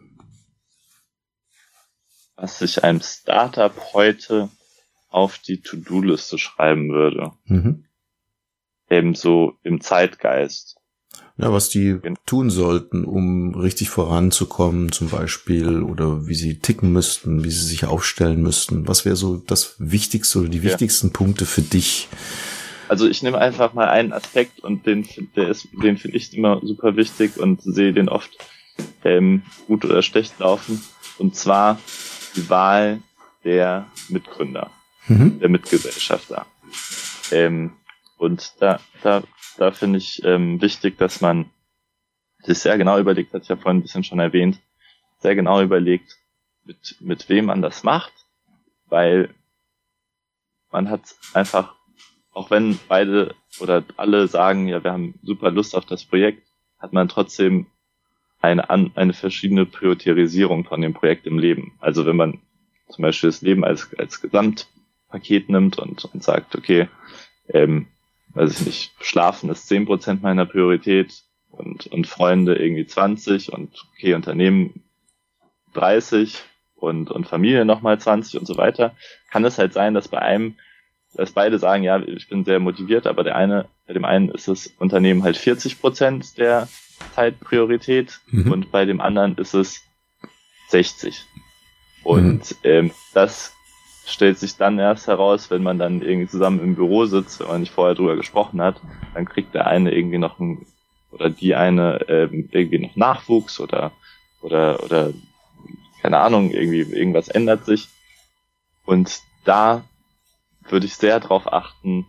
Was 2.37 2.63
ich 2.63 2.83
einem 2.83 3.03
Startup 3.03 3.75
heute 3.93 4.49
auf 5.11 5.37
die 5.37 5.61
To-Do-Liste 5.61 6.39
schreiben 6.39 6.89
würde. 6.89 7.33
Mhm. 7.45 7.85
Ebenso 8.89 9.59
im 9.63 9.83
Zeitgeist. 9.83 10.77
Ja, 11.37 11.53
was 11.53 11.69
die 11.69 12.01
tun 12.25 12.49
sollten, 12.49 13.05
um 13.05 13.55
richtig 13.55 13.91
voranzukommen, 13.91 14.91
zum 14.91 15.11
Beispiel, 15.11 15.83
oder 15.83 16.27
wie 16.29 16.35
sie 16.35 16.61
ticken 16.61 16.93
müssten, 16.93 17.45
wie 17.45 17.51
sie 17.51 17.67
sich 17.67 17.85
aufstellen 17.85 18.43
müssten. 18.43 18.89
Was 18.89 19.05
wäre 19.05 19.17
so 19.17 19.37
das 19.37 19.75
Wichtigste 19.79 20.39
oder 20.39 20.49
die 20.49 20.59
ja. 20.59 20.65
wichtigsten 20.65 21.13
Punkte 21.13 21.45
für 21.45 21.63
dich, 21.63 22.09
also 22.93 23.09
ich 23.09 23.23
nehme 23.23 23.39
einfach 23.39 23.73
mal 23.73 23.89
einen 23.89 24.13
Aspekt 24.13 24.61
und 24.61 24.85
den, 24.85 25.09
der 25.35 25.49
ist, 25.49 25.67
den 25.73 25.97
finde 25.97 26.15
ich 26.15 26.37
immer 26.37 26.61
super 26.63 26.95
wichtig 26.95 27.39
und 27.39 27.63
sehe 27.63 27.95
den 27.95 28.11
oft 28.11 28.37
ähm, 29.03 29.45
gut 29.67 29.87
oder 29.87 30.03
schlecht 30.03 30.39
laufen. 30.41 30.85
Und 31.17 31.35
zwar 31.35 31.81
die 32.37 32.51
Wahl 32.51 33.01
der 33.45 33.87
Mitgründer, 34.11 34.71
mhm. 35.09 35.41
der 35.41 35.49
Mitgesellschafter. 35.49 36.45
Ähm, 37.31 37.73
und 38.19 38.53
da, 38.61 38.79
da, 39.03 39.23
da 39.57 39.73
finde 39.73 39.97
ich 39.97 40.23
ähm, 40.27 40.61
wichtig, 40.61 40.99
dass 40.99 41.23
man 41.23 41.49
sich 42.43 42.59
sehr 42.59 42.77
genau 42.77 42.99
überlegt, 42.99 43.33
hat 43.33 43.45
ich 43.45 43.49
ja 43.49 43.57
vorhin 43.57 43.79
ein 43.79 43.83
bisschen 43.83 44.05
schon 44.05 44.19
erwähnt, 44.19 44.61
sehr 45.21 45.35
genau 45.35 45.63
überlegt, 45.63 46.19
mit, 46.65 46.97
mit 47.01 47.31
wem 47.31 47.47
man 47.47 47.63
das 47.63 47.85
macht, 47.85 48.13
weil 48.85 49.35
man 50.71 50.91
hat 50.91 51.01
einfach 51.33 51.75
auch 52.33 52.51
wenn 52.51 52.79
beide 52.89 53.35
oder 53.61 53.85
alle 53.97 54.27
sagen, 54.29 54.69
ja, 54.69 54.83
wir 54.83 54.93
haben 54.93 55.15
super 55.23 55.51
Lust 55.51 55.77
auf 55.77 55.85
das 55.85 56.05
Projekt, 56.05 56.47
hat 56.79 56.93
man 56.93 57.09
trotzdem 57.09 57.67
eine, 58.41 58.69
eine 58.71 59.13
verschiedene 59.13 59.67
Priorisierung 59.67 60.65
von 60.65 60.81
dem 60.81 60.95
Projekt 60.95 61.27
im 61.27 61.39
Leben. 61.39 61.73
Also 61.81 62.07
wenn 62.07 62.17
man 62.17 62.41
zum 62.89 63.03
Beispiel 63.03 63.31
das 63.31 63.43
Leben 63.43 63.65
als, 63.65 63.95
als 63.97 64.21
Gesamtpaket 64.21 65.49
nimmt 65.49 65.79
und, 65.79 66.05
und 66.05 66.23
sagt, 66.23 66.57
okay, 66.57 66.89
ähm, 67.49 67.87
weiß 68.35 68.61
ich 68.61 68.67
nicht, 68.67 68.93
Schlafen 69.01 69.51
ist 69.51 69.69
zehn 69.69 69.87
Prozent 69.87 70.23
meiner 70.23 70.47
Priorität 70.47 71.23
und, 71.51 71.87
und 71.87 72.07
Freunde 72.07 72.57
irgendwie 72.57 72.87
20 72.87 73.53
und 73.53 73.87
okay, 73.93 74.15
Unternehmen 74.15 74.83
30 75.75 76.43
und, 76.75 77.11
und 77.11 77.27
Familie 77.27 77.65
nochmal 77.65 78.01
20 78.01 78.41
und 78.41 78.47
so 78.47 78.57
weiter, 78.57 78.97
kann 79.31 79.45
es 79.45 79.59
halt 79.59 79.73
sein, 79.73 79.95
dass 79.95 80.09
bei 80.09 80.19
einem 80.19 80.57
dass 81.15 81.33
beide 81.33 81.59
sagen, 81.59 81.83
ja, 81.83 82.01
ich 82.01 82.29
bin 82.29 82.45
sehr 82.45 82.59
motiviert, 82.59 83.07
aber 83.07 83.25
der 83.25 83.37
eine, 83.37 83.67
bei 83.87 83.93
dem 83.93 84.05
einen 84.05 84.31
ist 84.31 84.49
das 84.49 84.69
Unternehmen 84.79 85.23
halt 85.23 85.37
40 85.37 85.81
Prozent 85.81 86.39
der 86.39 86.69
Zeitpriorität 87.15 88.21
mhm. 88.29 88.53
und 88.53 88.73
bei 88.73 88.85
dem 88.85 89.01
anderen 89.01 89.37
ist 89.37 89.55
es 89.55 89.83
60. 90.69 91.25
Und 92.03 92.51
mhm. 92.51 92.57
ähm, 92.65 92.91
das 93.13 93.55
stellt 94.07 94.39
sich 94.39 94.57
dann 94.57 94.79
erst 94.79 95.07
heraus, 95.07 95.51
wenn 95.51 95.63
man 95.63 95.79
dann 95.79 96.03
irgendwie 96.03 96.29
zusammen 96.29 96.61
im 96.61 96.75
Büro 96.75 97.05
sitzt, 97.07 97.41
wenn 97.41 97.49
man 97.49 97.61
nicht 97.61 97.73
vorher 97.73 97.95
drüber 97.95 98.17
gesprochen 98.17 98.61
hat, 98.61 98.81
dann 99.15 99.27
kriegt 99.27 99.55
der 99.55 99.67
eine 99.67 99.95
irgendwie 99.95 100.19
noch 100.19 100.41
ein, 100.41 100.67
oder 101.11 101.31
die 101.31 101.55
eine 101.55 102.01
ähm, 102.09 102.49
irgendwie 102.51 102.79
noch 102.79 102.97
Nachwuchs 102.97 103.61
oder 103.61 103.93
oder 104.41 104.83
oder 104.83 105.13
keine 106.01 106.19
Ahnung, 106.19 106.51
irgendwie 106.51 106.81
irgendwas 106.81 107.29
ändert 107.29 107.65
sich. 107.65 107.89
Und 108.85 109.21
da 109.45 109.85
würde 110.69 110.87
ich 110.87 110.97
sehr 110.97 111.21
darauf 111.21 111.53
achten, 111.53 112.07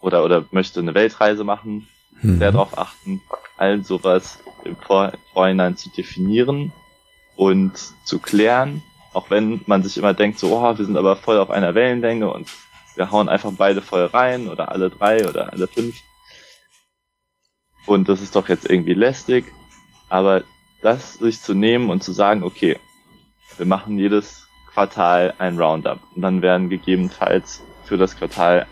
oder, 0.00 0.24
oder 0.24 0.46
möchte 0.50 0.80
eine 0.80 0.94
Weltreise 0.94 1.44
machen, 1.44 1.88
mhm. 2.22 2.38
sehr 2.38 2.52
darauf 2.52 2.78
achten, 2.78 3.20
all 3.56 3.84
sowas 3.84 4.38
im, 4.64 4.76
Vor 4.76 5.12
Vorhinein 5.32 5.76
zu 5.76 5.90
definieren 5.90 6.72
und 7.36 7.72
zu 8.04 8.18
klären, 8.18 8.82
auch 9.12 9.30
wenn 9.30 9.62
man 9.66 9.82
sich 9.82 9.98
immer 9.98 10.14
denkt, 10.14 10.38
so, 10.38 10.56
oh, 10.56 10.78
wir 10.78 10.84
sind 10.84 10.96
aber 10.96 11.16
voll 11.16 11.38
auf 11.38 11.50
einer 11.50 11.74
Wellenlänge 11.74 12.32
und 12.32 12.48
wir 12.96 13.10
hauen 13.10 13.28
einfach 13.28 13.52
beide 13.56 13.82
voll 13.82 14.06
rein 14.06 14.48
oder 14.48 14.70
alle 14.70 14.90
drei 14.90 15.28
oder 15.28 15.52
alle 15.52 15.66
fünf. 15.66 15.96
Und 17.86 18.08
das 18.08 18.20
ist 18.20 18.36
doch 18.36 18.48
jetzt 18.48 18.68
irgendwie 18.68 18.94
lästig. 18.94 19.46
Aber 20.08 20.42
das 20.82 21.14
sich 21.14 21.40
zu 21.40 21.54
nehmen 21.54 21.90
und 21.90 22.02
zu 22.02 22.12
sagen, 22.12 22.42
okay, 22.42 22.78
wir 23.56 23.66
machen 23.66 23.98
jedes 23.98 24.46
Quartal 24.72 25.34
ein 25.38 25.58
Roundup. 25.58 26.00
Und 26.14 26.22
dann 26.22 26.42
werden 26.42 26.68
gegebenenfalls 26.68 27.62
für 27.84 27.96
das 27.96 28.16
Quartal 28.16 28.66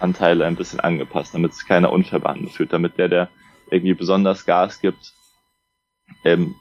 Anteile 0.00 0.46
ein 0.46 0.56
bisschen 0.56 0.80
angepasst, 0.80 1.34
damit 1.34 1.54
sich 1.54 1.66
keiner 1.66 1.92
unfair 1.92 2.18
behandelt 2.20 2.52
fühlt, 2.52 2.72
damit 2.72 2.98
der, 2.98 3.08
der 3.08 3.28
irgendwie 3.70 3.94
besonders 3.94 4.44
Gas 4.44 4.80
gibt, 4.80 5.12
ähm, 6.24 6.54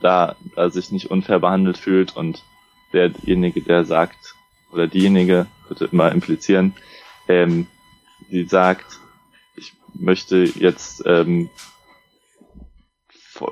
da, 0.00 0.36
da 0.54 0.70
sich 0.70 0.92
nicht 0.92 1.10
unfair 1.10 1.40
behandelt 1.40 1.78
fühlt 1.78 2.16
und 2.16 2.44
derjenige, 2.92 3.62
der 3.62 3.84
sagt, 3.84 4.34
oder 4.70 4.86
diejenige, 4.86 5.46
bitte 5.68 5.86
immer 5.86 6.12
implizieren, 6.12 6.74
ähm, 7.26 7.66
die 8.30 8.44
sagt, 8.44 9.00
ich 9.56 9.72
möchte 9.94 10.44
jetzt 10.44 11.02
ähm, 11.06 11.50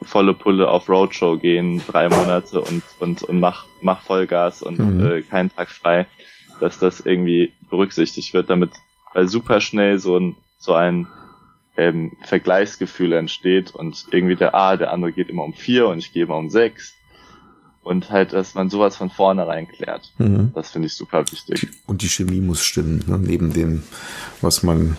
volle 0.02 0.35
Pulle 0.35 0.69
auf 0.69 0.88
Roadshow 0.88 1.38
gehen, 1.38 1.83
drei 1.87 2.09
Monate 2.09 2.61
und, 2.61 2.83
und, 3.00 3.23
und 3.23 3.40
mach, 3.40 3.66
mach 3.81 4.02
Vollgas 4.02 4.62
und 4.62 4.78
mhm. 4.78 5.07
äh, 5.07 5.23
keinen 5.23 5.55
Tag 5.55 5.71
frei, 5.71 6.07
dass 6.61 6.78
das 6.78 7.00
irgendwie 7.00 7.52
berücksichtigt 7.71 8.35
wird, 8.35 8.50
damit 8.50 8.71
weil 9.16 9.28
super 9.28 9.62
schnell 9.62 9.99
so 9.99 10.19
ein, 10.19 10.37
so 10.59 10.75
ein 10.75 11.07
ähm, 11.78 12.12
Vergleichsgefühl 12.25 13.14
entsteht 13.14 13.75
und 13.75 14.07
irgendwie 14.11 14.37
der, 14.37 14.55
ah, 14.55 14.76
der 14.76 14.93
andere 14.93 15.12
geht 15.12 15.31
immer 15.31 15.45
um 15.45 15.55
vier 15.55 15.88
und 15.88 15.99
ich 15.99 16.12
gehe 16.12 16.25
immer 16.25 16.37
um 16.37 16.50
sechs. 16.50 16.93
Und 17.83 18.11
halt, 18.11 18.33
dass 18.33 18.55
man 18.55 18.69
sowas 18.69 18.97
von 18.97 19.09
vornherein 19.11 19.69
klärt. 19.69 20.12
Mhm. 20.19 20.50
Das 20.55 20.73
finde 20.73 20.87
ich 20.87 20.95
super 20.95 21.25
wichtig. 21.31 21.69
Und 21.87 22.02
die 22.02 22.09
Chemie 22.09 22.40
muss 22.40 22.62
stimmen, 22.62 23.05
ne? 23.07 23.16
neben 23.16 23.52
dem, 23.52 23.85
was 24.43 24.62
man 24.62 24.99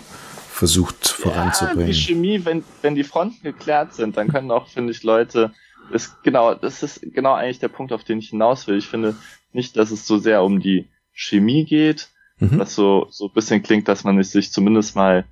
versucht 0.58 1.06
voranzubringen. 1.06 1.86
Ja, 1.86 1.86
die 1.86 1.94
Chemie, 1.94 2.44
wenn, 2.44 2.64
wenn 2.82 2.96
die 2.96 3.04
Fronten 3.04 3.42
geklärt 3.44 3.94
sind, 3.94 4.16
dann 4.16 4.26
können 4.26 4.50
auch, 4.50 4.66
finde 4.66 4.90
ich, 4.90 5.04
Leute, 5.04 5.52
das, 5.92 6.20
genau, 6.22 6.54
das 6.54 6.82
ist 6.82 7.00
genau 7.00 7.34
eigentlich 7.34 7.60
der 7.60 7.68
Punkt, 7.68 7.92
auf 7.92 8.02
den 8.02 8.18
ich 8.18 8.30
hinaus 8.30 8.66
will. 8.66 8.76
Ich 8.76 8.88
finde 8.88 9.14
nicht, 9.52 9.76
dass 9.76 9.92
es 9.92 10.04
so 10.04 10.18
sehr 10.18 10.42
um 10.42 10.58
die 10.58 10.88
Chemie 11.12 11.64
geht, 11.64 12.08
mhm. 12.40 12.58
was 12.58 12.74
so, 12.74 13.06
so 13.10 13.26
ein 13.26 13.32
bisschen 13.34 13.62
klingt, 13.62 13.86
dass 13.86 14.02
man 14.02 14.20
sich 14.24 14.50
zumindest 14.50 14.96
mal 14.96 15.26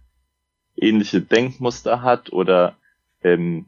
ähnliche 0.77 1.21
Denkmuster 1.21 2.03
hat 2.03 2.33
oder 2.33 2.77
ähm, 3.23 3.67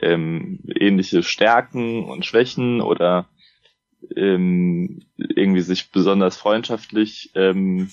ähm, 0.00 0.58
ähnliche 0.74 1.22
Stärken 1.22 2.04
und 2.04 2.26
Schwächen 2.26 2.80
oder 2.80 3.28
ähm, 4.16 5.02
irgendwie 5.16 5.62
sich 5.62 5.92
besonders 5.92 6.36
freundschaftlich 6.36 7.30
ähm, 7.36 7.90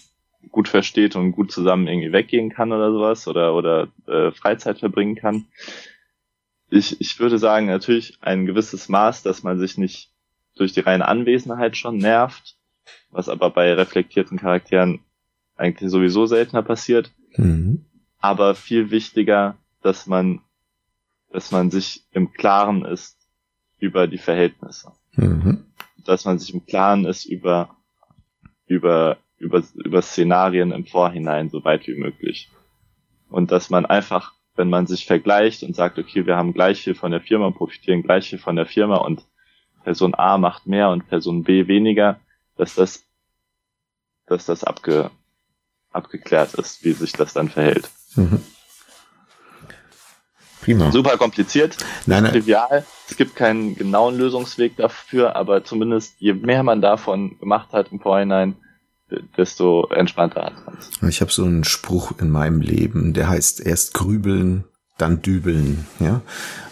gut 0.52 0.68
versteht 0.68 1.16
und 1.16 1.32
gut 1.32 1.52
zusammen 1.52 1.88
irgendwie 1.88 2.12
weggehen 2.12 2.50
kann 2.50 2.72
oder 2.72 2.92
sowas 2.92 3.28
oder 3.28 3.56
oder 3.56 3.88
äh, 4.08 4.32
Freizeit 4.32 4.80
verbringen 4.80 5.16
kann. 5.16 5.46
Ich, 6.70 7.00
ich 7.00 7.20
würde 7.20 7.38
sagen, 7.38 7.68
natürlich 7.68 8.18
ein 8.22 8.46
gewisses 8.46 8.90
Maß, 8.90 9.24
dass 9.24 9.44
man 9.44 9.60
sich 9.60 9.78
nicht 9.78 10.12
durch 10.56 10.74
die 10.74 10.82
reine 10.82 11.08
Anwesenheit 11.08 11.78
schon 11.78 11.98
nervt, 11.98 12.58
was 13.12 13.30
aber 13.30 13.50
bei 13.50 13.74
reflektierten 13.74 14.38
Charakteren 14.38 15.00
eigentlich 15.56 15.92
sowieso 15.92 16.26
seltener 16.26 16.64
passiert. 16.64 17.12
Mhm. 17.36 17.86
Aber 18.20 18.56
viel 18.56 18.92
wichtiger, 18.92 19.58
dass 19.82 20.08
man, 20.08 20.42
dass 21.32 21.52
man 21.52 21.72
sich 21.72 22.06
im 22.12 22.34
Klaren 22.34 22.86
ist 22.86 23.18
über 23.80 24.08
die 24.08 24.18
Verhältnisse. 24.18 24.94
Mhm. 25.14 25.66
Dass 26.06 26.26
man 26.26 26.40
sich 26.40 26.54
im 26.54 26.66
Klaren 26.66 27.06
ist 27.06 27.26
über, 27.26 27.76
über 28.66 29.18
über, 29.44 29.62
über 29.76 30.02
Szenarien 30.02 30.72
im 30.72 30.86
Vorhinein 30.86 31.50
so 31.50 31.64
weit 31.64 31.88
wie 31.88 31.96
möglich. 31.96 32.50
Und 33.30 33.52
dass 33.52 33.70
man 33.70 33.86
einfach, 33.86 34.34
wenn 34.56 34.70
man 34.70 34.88
sich 34.88 35.06
vergleicht 35.06 35.64
und 35.64 35.76
sagt, 35.76 35.98
okay, 36.00 36.26
wir 36.26 36.38
haben 36.38 36.54
gleich 36.54 36.84
viel 36.84 36.96
von 36.96 37.12
der 37.12 37.22
Firma, 37.22 37.52
profitieren 37.52 38.04
gleich 38.04 38.30
viel 38.30 38.40
von 38.40 38.56
der 38.56 38.66
Firma 38.66 38.98
und 38.98 39.26
Person 39.84 40.16
A 40.16 40.38
macht 40.38 40.66
mehr 40.66 40.90
und 40.90 41.08
Person 41.08 41.44
B 41.44 41.68
weniger, 41.68 42.20
dass 42.56 42.76
das, 42.76 43.04
dass 44.28 44.46
das 44.46 44.64
abge, 44.64 45.12
abgeklärt 45.92 46.54
ist, 46.54 46.84
wie 46.84 46.94
sich 46.94 47.12
das 47.12 47.34
dann 47.34 47.50
verhält. 47.50 47.90
Mhm. 48.16 48.42
Prima. 50.62 50.92
Super 50.92 51.18
kompliziert, 51.18 51.76
nein, 52.06 52.24
nein. 52.24 52.32
trivial. 52.32 52.86
Es 53.10 53.18
gibt 53.18 53.36
keinen 53.36 53.76
genauen 53.76 54.18
Lösungsweg 54.18 54.78
dafür, 54.78 55.36
aber 55.36 55.66
zumindest 55.66 56.16
je 56.20 56.34
mehr 56.34 56.64
man 56.64 56.80
davon 56.82 57.38
gemacht 57.40 57.74
hat 57.74 57.92
im 57.92 58.00
Vorhinein, 58.00 58.56
desto 59.38 59.88
entspannter 59.90 60.52
man 60.66 61.10
Ich 61.10 61.22
habe 61.22 61.32
so 61.32 61.44
einen 61.44 61.64
Spruch 61.64 62.14
in 62.20 62.30
meinem 62.30 62.62
Leben, 62.62 63.14
der 63.14 63.30
heißt 63.30 63.66
erst 63.66 63.94
grübeln, 63.94 64.66
dann 64.98 65.22
dübeln, 65.22 65.86
ja. 66.00 66.22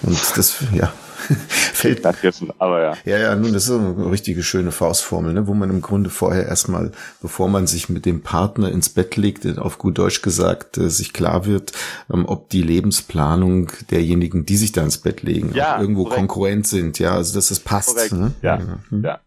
Und 0.03 0.19
das, 0.37 0.63
ja, 0.73 0.93
fällt. 1.47 2.01
Vergessen, 2.01 2.51
aber 2.59 2.81
ja. 2.81 2.93
Ja, 3.05 3.17
ja, 3.17 3.35
nun, 3.35 3.53
das 3.53 3.67
ist 3.67 3.71
eine 3.71 4.11
richtige 4.11 4.43
schöne 4.43 4.71
Faustformel, 4.71 5.33
ne, 5.33 5.47
wo 5.47 5.53
man 5.53 5.69
im 5.69 5.81
Grunde 5.81 6.09
vorher 6.09 6.45
erstmal, 6.45 6.91
bevor 7.21 7.49
man 7.49 7.67
sich 7.67 7.89
mit 7.89 8.05
dem 8.05 8.21
Partner 8.21 8.71
ins 8.71 8.89
Bett 8.89 9.17
legt, 9.17 9.57
auf 9.57 9.77
gut 9.77 9.97
Deutsch 9.97 10.21
gesagt, 10.21 10.77
äh, 10.77 10.89
sich 10.89 11.13
klar 11.13 11.45
wird, 11.45 11.73
ähm, 12.13 12.25
ob 12.25 12.49
die 12.49 12.61
Lebensplanung 12.61 13.71
derjenigen, 13.89 14.45
die 14.45 14.57
sich 14.57 14.71
da 14.71 14.83
ins 14.83 14.99
Bett 14.99 15.23
legen, 15.23 15.51
ja, 15.53 15.79
irgendwo 15.79 16.03
korrekt. 16.03 16.19
konkurrent 16.19 16.67
sind, 16.67 16.99
ja, 16.99 17.15
also 17.15 17.33
dass 17.33 17.51
es 17.51 17.59
passt. 17.59 18.13
Ne? 18.13 18.33
Ja, 18.41 18.57
ja. 18.57 18.79
Hm. 18.89 19.03
ja 19.03 19.19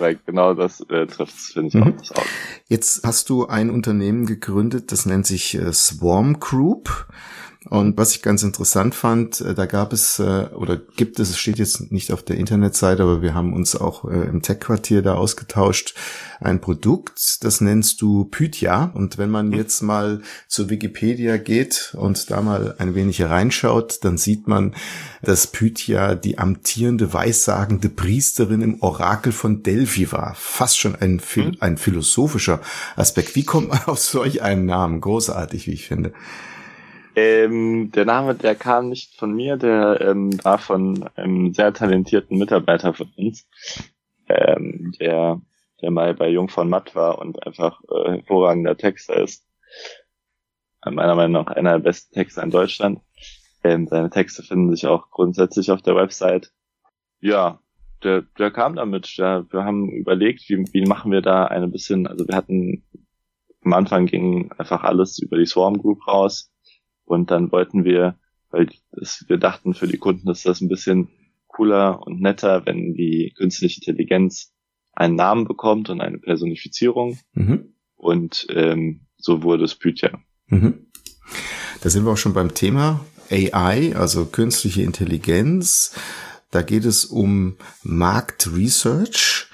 korrekt. 0.00 0.26
Genau 0.26 0.54
das 0.54 0.80
äh, 0.88 1.06
trifft 1.06 1.36
finde 1.36 1.68
ich 1.68 1.74
mhm. 1.74 1.96
auch. 2.14 2.24
Jetzt 2.68 3.04
hast 3.04 3.28
du 3.28 3.46
ein 3.46 3.70
Unternehmen 3.70 4.26
gegründet, 4.26 4.92
das 4.92 5.06
nennt 5.06 5.26
sich 5.26 5.54
äh, 5.54 5.72
Swarm 5.72 6.40
Group. 6.40 7.06
Und 7.68 7.98
was 7.98 8.14
ich 8.14 8.22
ganz 8.22 8.42
interessant 8.42 8.94
fand, 8.94 9.42
äh, 9.42 9.54
da 9.54 9.66
gab 9.66 9.92
es 9.92 10.18
äh, 10.18 10.46
oder 10.54 10.78
gibt 10.78 11.20
es, 11.20 11.28
es 11.28 11.38
steht 11.38 11.58
jetzt 11.58 11.92
nicht 11.92 12.10
auf 12.10 12.22
der 12.22 12.38
Internetseite, 12.38 13.02
aber 13.02 13.20
wir 13.20 13.34
haben 13.34 13.52
uns 13.52 13.76
auch 13.76 14.06
äh, 14.06 14.14
im 14.14 14.40
Tech-Quartier 14.40 15.02
da 15.02 15.14
ausgetauscht, 15.14 15.94
ein 16.40 16.62
Produkt, 16.62 17.44
das 17.44 17.60
nennst 17.60 18.00
du 18.00 18.24
Pythia. 18.24 18.90
Und 18.94 19.18
wenn 19.18 19.28
man 19.28 19.48
mhm. 19.48 19.54
jetzt 19.54 19.82
mal 19.82 20.22
zu 20.48 20.70
Wikipedia 20.70 21.36
geht 21.36 21.94
und 21.98 22.30
da 22.30 22.40
mal 22.40 22.76
ein 22.78 22.94
wenig 22.94 23.20
reinschaut, 23.20 24.04
dann 24.04 24.16
sieht 24.16 24.48
man, 24.48 24.74
dass 25.20 25.46
Pythia 25.46 26.14
die 26.14 26.38
amtierende 26.38 27.12
weissagende 27.12 27.90
Priesterin 27.90 28.62
im 28.62 28.82
Orakel 28.82 29.32
von 29.32 29.62
Delphi 29.62 30.10
war. 30.12 30.34
Fast 30.34 30.78
schon 30.78 30.94
ein, 30.94 31.20
mhm. 31.36 31.56
ein 31.60 31.76
philosophischer 31.76 32.62
Aspekt. 32.96 33.36
Wie 33.36 33.44
kommt 33.44 33.68
man 33.68 33.84
auf 33.84 33.98
solch 33.98 34.40
einen 34.40 34.64
Namen? 34.64 35.02
Großartig, 35.02 35.66
wie 35.66 35.72
ich 35.72 35.86
finde. 35.88 36.14
Ähm, 37.20 37.90
der 37.92 38.06
Name, 38.06 38.34
der 38.34 38.54
kam 38.54 38.88
nicht 38.88 39.14
von 39.18 39.34
mir, 39.34 39.58
der 39.58 40.00
ähm, 40.00 40.42
war 40.42 40.56
von 40.56 41.06
einem 41.16 41.52
sehr 41.52 41.74
talentierten 41.74 42.38
Mitarbeiter 42.38 42.94
von 42.94 43.12
uns, 43.14 43.46
ähm, 44.26 44.94
der, 44.98 45.38
der 45.82 45.90
mal 45.90 46.14
bei 46.14 46.30
Jung 46.30 46.48
von 46.48 46.70
Matt 46.70 46.94
war 46.94 47.18
und 47.18 47.46
einfach 47.46 47.82
äh, 47.90 48.12
hervorragender 48.12 48.74
Texter 48.74 49.22
ist. 49.22 49.46
Meiner 50.82 51.14
Meinung 51.14 51.44
nach 51.44 51.54
einer 51.54 51.72
der 51.72 51.80
besten 51.80 52.14
Texter 52.14 52.42
in 52.42 52.50
Deutschland. 52.50 53.00
Ähm, 53.62 53.86
seine 53.86 54.08
Texte 54.08 54.42
finden 54.42 54.74
sich 54.74 54.86
auch 54.86 55.10
grundsätzlich 55.10 55.70
auf 55.70 55.82
der 55.82 55.96
Website. 55.96 56.50
Ja, 57.20 57.60
der, 58.02 58.22
der 58.38 58.50
kam 58.50 58.76
damit. 58.76 59.18
Der, 59.18 59.44
wir 59.50 59.64
haben 59.64 59.90
überlegt, 59.90 60.48
wie, 60.48 60.64
wie 60.72 60.86
machen 60.86 61.12
wir 61.12 61.20
da 61.20 61.44
eine 61.44 61.68
bisschen, 61.68 62.06
also 62.06 62.26
wir 62.26 62.34
hatten 62.34 62.82
am 63.62 63.74
Anfang 63.74 64.06
ging 64.06 64.50
einfach 64.52 64.84
alles 64.84 65.18
über 65.18 65.36
die 65.36 65.44
Swarm 65.44 65.76
Group 65.76 66.06
raus 66.06 66.50
und 67.10 67.32
dann 67.32 67.50
wollten 67.50 67.84
wir, 67.84 68.16
weil 68.50 68.68
das, 68.92 69.24
wir 69.26 69.36
dachten, 69.36 69.74
für 69.74 69.88
die 69.88 69.98
Kunden 69.98 70.30
ist 70.30 70.46
das 70.46 70.60
ein 70.60 70.68
bisschen 70.68 71.08
cooler 71.48 72.06
und 72.06 72.20
netter, 72.20 72.64
wenn 72.66 72.94
die 72.94 73.34
künstliche 73.36 73.80
Intelligenz 73.80 74.52
einen 74.92 75.16
Namen 75.16 75.44
bekommt 75.44 75.90
und 75.90 76.00
eine 76.00 76.18
Personifizierung. 76.18 77.18
Mhm. 77.32 77.74
Und 77.96 78.46
ähm, 78.50 79.06
so 79.16 79.42
wurde 79.42 79.64
es 79.64 79.74
Pythia. 79.74 80.20
Mhm. 80.46 80.86
Da 81.80 81.90
sind 81.90 82.04
wir 82.04 82.12
auch 82.12 82.16
schon 82.16 82.32
beim 82.32 82.54
Thema 82.54 83.04
AI, 83.28 83.96
also 83.96 84.26
künstliche 84.26 84.82
Intelligenz. 84.82 85.96
Da 86.52 86.62
geht 86.62 86.84
es 86.84 87.04
um 87.04 87.56
Marktresearch. 87.82 89.48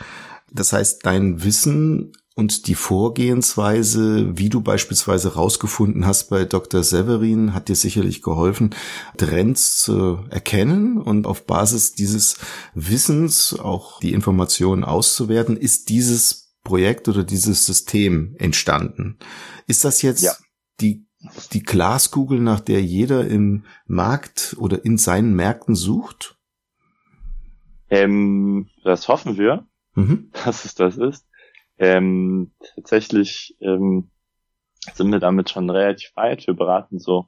Das 0.53 0.75
heißt, 0.75 1.07
dein 1.07 1.43
Wissen 1.43 2.13
und 2.37 2.67
die 2.67 2.75
Vorgehensweise, 2.75 4.37
wie 4.37 4.51
du 4.51 4.61
beispielsweise 4.61 5.35
rausgefunden 5.35 6.05
hast 6.07 6.29
bei 6.29 6.45
Dr. 6.45 6.83
Severin, 6.83 7.55
hat 7.55 7.71
dir 7.71 7.75
sicherlich 7.75 8.21
geholfen, 8.21 8.75
Trends 9.17 9.81
zu 9.81 10.23
erkennen 10.29 11.01
und 11.01 11.27
auf 11.27 11.47
Basis 11.47 11.95
dieses 11.95 12.37
Wissens 12.75 13.59
auch 13.59 14.01
die 14.01 14.13
Informationen 14.13 14.85
auszuwerten. 14.85 15.57
Ist 15.57 15.89
dieses 15.89 16.55
Projekt 16.63 17.09
oder 17.09 17.25
dieses 17.25 17.65
System 17.65 18.37
entstanden? 18.39 19.19
Ist 19.67 19.87
das 19.87 20.03
jetzt 20.03 20.23
ja. 20.23 20.33
die, 20.83 21.07
die 21.55 21.63
Glaskugel, 21.63 22.39
nach 22.39 22.61
der 22.61 22.83
jeder 22.83 23.27
im 23.27 23.65
Markt 23.87 24.57
oder 24.59 24.85
in 24.85 24.99
seinen 24.99 25.35
Märkten 25.35 25.75
sucht? 25.75 26.37
Ähm, 27.89 28.69
das 28.85 29.09
hoffen 29.09 29.39
wir, 29.39 29.67
mhm. 29.95 30.31
dass 30.45 30.67
es 30.67 30.75
das 30.75 30.99
ist. 30.99 31.26
Ähm, 31.79 32.53
tatsächlich 32.75 33.57
ähm, 33.61 34.11
sind 34.95 35.13
wir 35.13 35.19
damit 35.19 35.51
schon 35.51 35.69
relativ 35.71 36.15
weit. 36.17 36.47
Wir 36.47 36.55
beraten 36.55 36.99
so, 36.99 37.27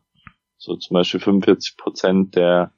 so 0.57 0.77
zum 0.77 0.95
Beispiel 0.95 1.21
45 1.21 1.77
Prozent 1.77 2.35
der 2.37 2.73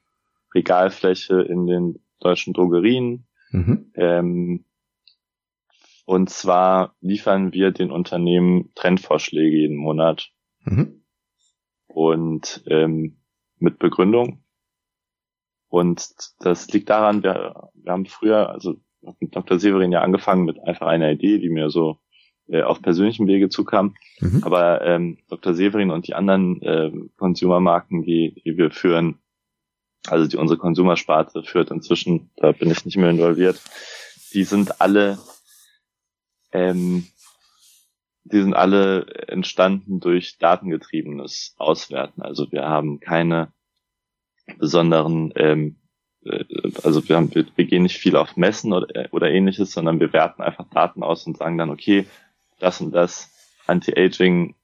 Regalfläche 0.53 1.41
in 1.41 1.67
den 1.67 2.03
deutschen 2.19 2.53
Drogerien. 2.53 3.27
Mhm. 3.51 3.91
Ähm, 3.95 4.65
und 6.05 6.29
zwar 6.29 6.95
liefern 6.99 7.53
wir 7.53 7.71
den 7.71 7.91
Unternehmen 7.91 8.71
Trendvorschläge 8.75 9.57
jeden 9.57 9.77
Monat. 9.77 10.31
Mhm. 10.63 11.03
Und 11.87 12.63
ähm, 12.67 13.21
mit 13.57 13.79
Begründung. 13.79 14.43
Und 15.67 16.05
das 16.39 16.67
liegt 16.69 16.89
daran, 16.89 17.23
wir, 17.23 17.69
wir 17.73 17.91
haben 17.91 18.05
früher, 18.05 18.49
also 18.49 18.75
mit 19.19 19.35
Dr. 19.35 19.59
Severin 19.59 19.91
ja 19.91 20.01
angefangen 20.01 20.45
mit 20.45 20.59
einfach 20.63 20.87
einer 20.87 21.11
Idee, 21.11 21.39
die 21.39 21.49
mir 21.49 21.69
so 21.69 21.99
äh, 22.47 22.63
auf 22.63 22.81
persönlichem 22.81 23.27
Wege 23.27 23.49
zukam. 23.49 23.95
Mhm. 24.19 24.43
Aber 24.43 24.81
ähm, 24.81 25.17
Dr. 25.29 25.53
Severin 25.53 25.91
und 25.91 26.07
die 26.07 26.15
anderen 26.15 26.61
äh, 26.61 26.91
Consumer-Marken, 27.17 28.03
die, 28.03 28.41
die 28.45 28.57
wir 28.57 28.71
führen, 28.71 29.19
also 30.07 30.27
die 30.27 30.37
unsere 30.37 30.59
Konsumersparte 30.59 31.43
führt 31.43 31.71
inzwischen, 31.71 32.31
da 32.35 32.51
bin 32.51 32.71
ich 32.71 32.85
nicht 32.85 32.97
mehr 32.97 33.09
involviert, 33.09 33.61
die 34.33 34.43
sind 34.43 34.81
alle, 34.81 35.17
ähm, 36.51 37.07
die 38.23 38.41
sind 38.41 38.53
alle 38.53 39.05
entstanden 39.27 39.99
durch 39.99 40.37
datengetriebenes 40.37 41.55
Auswerten. 41.57 42.21
Also 42.21 42.51
wir 42.51 42.63
haben 42.63 42.99
keine 42.99 43.53
besonderen, 44.57 45.31
ähm, 45.35 45.75
äh, 45.75 45.80
also 46.83 47.07
wir, 47.07 47.15
haben, 47.15 47.33
wir, 47.33 47.45
wir 47.55 47.65
gehen 47.65 47.83
nicht 47.83 47.97
viel 47.97 48.15
auf 48.15 48.37
Messen 48.37 48.73
oder, 48.73 49.07
oder 49.11 49.31
ähnliches, 49.31 49.71
sondern 49.71 49.99
wir 49.99 50.13
werten 50.13 50.41
einfach 50.41 50.69
Daten 50.69 51.03
aus 51.03 51.25
und 51.25 51.37
sagen 51.37 51.57
dann, 51.57 51.69
okay, 51.69 52.05
das 52.59 52.79
und 52.81 52.91
das 52.91 53.31
Anti-Aging 53.67 54.55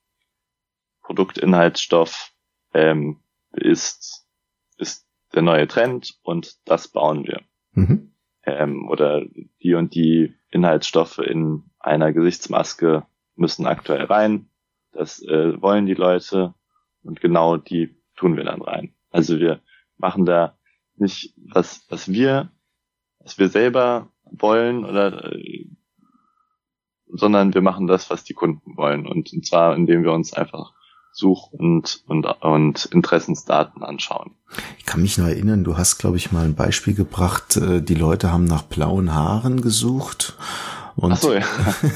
Produktinhaltsstoff 1.02 2.34
ähm, 2.74 3.22
ist, 3.54 4.28
ist 4.78 5.08
der 5.34 5.42
neue 5.42 5.68
Trend 5.68 6.20
und 6.22 6.58
das 6.66 6.90
bauen 6.90 7.26
wir. 7.26 7.42
Mhm. 7.72 8.14
Ähm, 8.44 8.88
oder 8.90 9.26
die 9.62 9.74
und 9.74 9.96
die 9.96 10.36
Inhaltsstoffe 10.52 11.20
in 11.20 11.64
einer 11.80 12.14
Gesichtsmaske 12.14 13.06
müssen 13.36 13.66
aktuell 13.66 14.04
rein. 14.04 14.50
Das 14.92 15.22
äh, 15.24 15.62
wollen 15.62 15.86
die 15.86 15.94
Leute 15.94 16.54
und 17.04 17.22
genau 17.22 17.58
die 17.58 17.96
tun 18.16 18.36
wir 18.36 18.44
dann 18.44 18.62
rein. 18.62 18.94
Also 19.10 19.40
wir 19.40 19.62
machen 19.98 20.26
da 20.26 20.57
nicht 21.00 21.34
was, 21.38 21.86
was 21.90 22.12
wir, 22.12 22.52
was 23.20 23.38
wir 23.38 23.50
selber 23.50 24.10
wollen 24.32 24.86
oder 24.86 25.34
äh, 25.34 25.68
sondern 27.10 27.54
wir 27.54 27.62
machen 27.62 27.88
das, 27.88 28.10
was 28.10 28.24
die 28.24 28.34
Kunden 28.34 28.76
wollen. 28.76 29.08
Und, 29.08 29.32
und 29.32 29.46
zwar, 29.46 29.76
indem 29.76 30.04
wir 30.04 30.12
uns 30.12 30.34
einfach 30.34 30.74
Such- 31.14 31.52
und, 31.52 32.04
und, 32.06 32.26
und 32.42 32.86
Interessensdaten 32.86 33.82
anschauen. 33.82 34.36
Ich 34.78 34.86
kann 34.86 35.02
mich 35.02 35.18
noch 35.18 35.26
erinnern, 35.26 35.64
du 35.64 35.76
hast, 35.76 35.98
glaube 35.98 36.18
ich, 36.18 36.32
mal 36.32 36.46
ein 36.46 36.54
Beispiel 36.54 36.94
gebracht, 36.94 37.58
äh, 37.58 37.82
die 37.82 37.96
Leute 37.96 38.32
haben 38.32 38.46
nach 38.46 38.62
blauen 38.62 39.14
Haaren 39.14 39.62
gesucht. 39.62 40.38
Und, 40.98 41.12
Ach 41.12 41.18
so, 41.18 41.32
ja. 41.32 41.46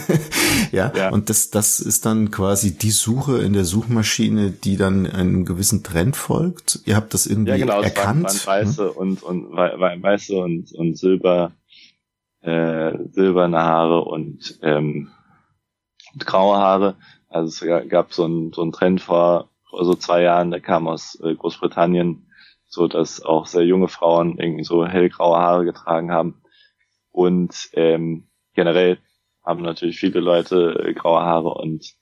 ja, 0.72 0.94
ja, 0.96 1.10
und 1.10 1.32
das, 1.32 1.50
das 1.50 1.80
ist 1.80 2.06
dann 2.06 2.30
quasi 2.30 2.78
die 2.78 2.92
Suche 2.92 3.40
in 3.40 3.54
der 3.54 3.66
Suchmaschine, 3.66 4.52
die 4.52 4.78
dann 4.78 5.08
einem 5.08 5.44
gewissen 5.44 5.82
Trend 5.82 6.16
folgt. 6.16 6.82
Ihr 6.86 6.96
habt 6.96 7.16
das 7.16 7.26
irgendwie 7.26 7.50
ja, 7.50 7.58
genau, 7.58 7.82
erkannt. 7.82 8.46
Waren, 8.46 8.46
waren 8.46 8.68
weiße 8.68 8.90
hm? 8.90 8.98
und, 8.98 9.24
und 9.24 9.52
weiße 9.54 10.38
und, 10.38 10.72
und 10.74 11.00
Silber, 11.00 11.52
äh, 12.42 12.94
silberne 13.10 13.58
Haare 13.64 14.02
und, 14.04 14.60
ähm, 14.62 15.10
und 16.14 16.26
graue 16.28 16.58
Haare. 16.58 16.96
Also 17.28 17.66
es 17.66 17.90
gab 17.90 18.14
so 18.14 18.26
einen, 18.26 18.54
so 18.54 18.62
einen 18.62 18.72
Trend 18.72 19.02
vor, 19.02 19.50
vor 19.68 19.84
so 19.84 19.96
zwei 19.96 20.22
Jahren, 20.22 20.52
der 20.52 20.62
kam 20.62 20.88
aus 20.88 21.20
äh, 21.24 21.34
Großbritannien, 21.34 22.28
so 22.68 22.88
dass 22.88 23.24
auch 23.24 23.48
sehr 23.48 23.66
junge 23.66 23.88
Frauen 23.88 24.38
irgendwie 24.38 24.64
so 24.64 24.86
hellgraue 24.86 25.40
Haare 25.40 25.66
getragen 25.66 26.12
haben. 26.12 26.44
Und 27.10 27.70
ähm, 27.74 28.28
generell 28.54 29.00
haben 29.44 29.62
natürlich 29.62 30.00
viele 30.00 30.20
Leute 30.20 30.84
äh, 30.86 30.94
graue 30.94 31.22
Haare 31.22 31.54
und 31.54 31.96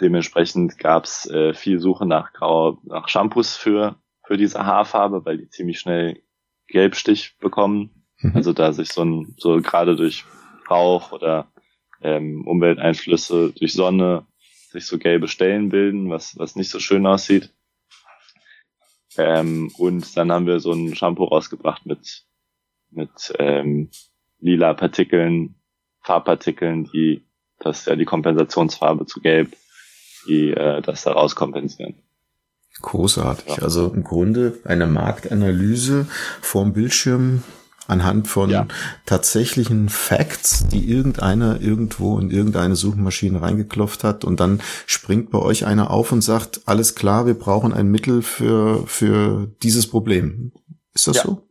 dementsprechend 0.00 0.78
gab 0.78 1.04
es 1.04 1.28
äh, 1.30 1.54
viel 1.54 1.80
Suche 1.80 2.06
nach 2.06 2.32
grau, 2.32 2.78
nach 2.84 3.08
Shampoos 3.08 3.56
für 3.56 3.96
für 4.24 4.36
diese 4.36 4.64
Haarfarbe, 4.64 5.24
weil 5.24 5.38
die 5.38 5.48
ziemlich 5.48 5.80
schnell 5.80 6.22
Gelbstich 6.68 7.36
bekommen. 7.38 8.06
Mhm. 8.18 8.36
Also 8.36 8.52
da 8.52 8.72
sich 8.72 8.92
so 8.92 9.04
ein 9.04 9.34
so 9.36 9.60
gerade 9.60 9.96
durch 9.96 10.24
Rauch 10.70 11.12
oder 11.12 11.52
ähm, 12.00 12.46
Umwelteinflüsse 12.46 13.52
durch 13.52 13.72
Sonne 13.72 14.26
sich 14.70 14.86
so 14.86 14.98
gelbe 14.98 15.28
Stellen 15.28 15.68
bilden, 15.68 16.08
was, 16.08 16.38
was 16.38 16.56
nicht 16.56 16.70
so 16.70 16.78
schön 16.78 17.06
aussieht. 17.06 17.52
Ähm, 19.18 19.70
und 19.76 20.16
dann 20.16 20.32
haben 20.32 20.46
wir 20.46 20.60
so 20.60 20.72
ein 20.72 20.94
Shampoo 20.94 21.24
rausgebracht 21.24 21.84
mit, 21.84 22.24
mit 22.90 23.34
ähm, 23.38 23.90
lila 24.42 24.74
Partikeln, 24.74 25.54
Farbpartikeln, 26.02 26.84
die 26.92 27.24
das 27.58 27.86
ja 27.86 27.96
die 27.96 28.04
Kompensationsfarbe 28.04 29.06
zu 29.06 29.20
gelb, 29.20 29.56
die 30.26 30.50
äh, 30.50 30.82
das 30.82 31.04
daraus 31.04 31.34
kompensieren. 31.34 31.94
Großartig. 32.80 33.56
Ja. 33.56 33.62
Also 33.62 33.92
im 33.92 34.02
Grunde 34.02 34.58
eine 34.64 34.86
Marktanalyse 34.86 36.06
vorm 36.40 36.72
Bildschirm 36.72 37.42
anhand 37.86 38.28
von 38.28 38.50
ja. 38.50 38.66
tatsächlichen 39.06 39.88
Facts, 39.88 40.66
die 40.68 40.90
irgendeiner 40.90 41.60
irgendwo 41.60 42.18
in 42.18 42.30
irgendeine 42.30 42.76
Suchmaschine 42.76 43.42
reingeklopft 43.42 44.04
hat 44.04 44.24
und 44.24 44.40
dann 44.40 44.60
springt 44.86 45.30
bei 45.30 45.38
euch 45.38 45.66
einer 45.66 45.90
auf 45.90 46.12
und 46.12 46.22
sagt, 46.22 46.62
alles 46.66 46.94
klar, 46.94 47.26
wir 47.26 47.34
brauchen 47.34 47.72
ein 47.72 47.88
Mittel 47.88 48.22
für, 48.22 48.86
für 48.86 49.48
dieses 49.62 49.88
Problem. 49.88 50.52
Ist 50.94 51.08
das 51.08 51.16
ja. 51.18 51.22
so? 51.24 51.48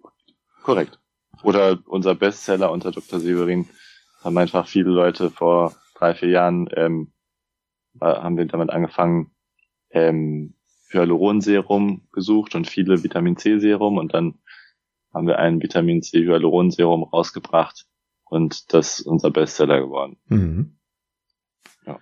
Korrekt. 0.64 1.01
Oder 1.44 1.80
unser 1.86 2.16
Bestseller 2.16 2.72
unter 2.72 2.92
Dr. 2.92 3.20
Severin 3.20 3.68
haben 4.24 4.38
einfach 4.38 4.68
viele 4.68 4.90
Leute 4.90 5.32
vor 5.32 5.76
drei, 5.96 6.14
vier 6.14 6.30
Jahren, 6.30 6.70
ähm, 6.76 7.12
haben 8.00 8.38
wir 8.38 8.46
damit 8.46 8.70
angefangen, 8.70 9.32
ähm, 9.90 10.56
Hyaluronserum 10.90 12.08
gesucht 12.12 12.56
und 12.56 12.68
viele 12.68 13.04
Vitamin 13.04 13.38
C 13.38 13.60
Serum 13.60 13.98
und 13.98 14.14
dann 14.14 14.40
haben 15.14 15.28
wir 15.28 15.40
ein 15.40 15.62
Vitamin 15.62 16.02
C 16.02 16.20
Hyaluronserum 16.26 17.04
rausgebracht 17.04 17.86
und 18.26 18.74
das 18.74 19.00
ist 19.00 19.08
unser 19.08 19.32
Bestseller 19.32 19.82
geworden. 19.82 20.18
Mhm. 20.28 20.78
Ja. 21.86 22.00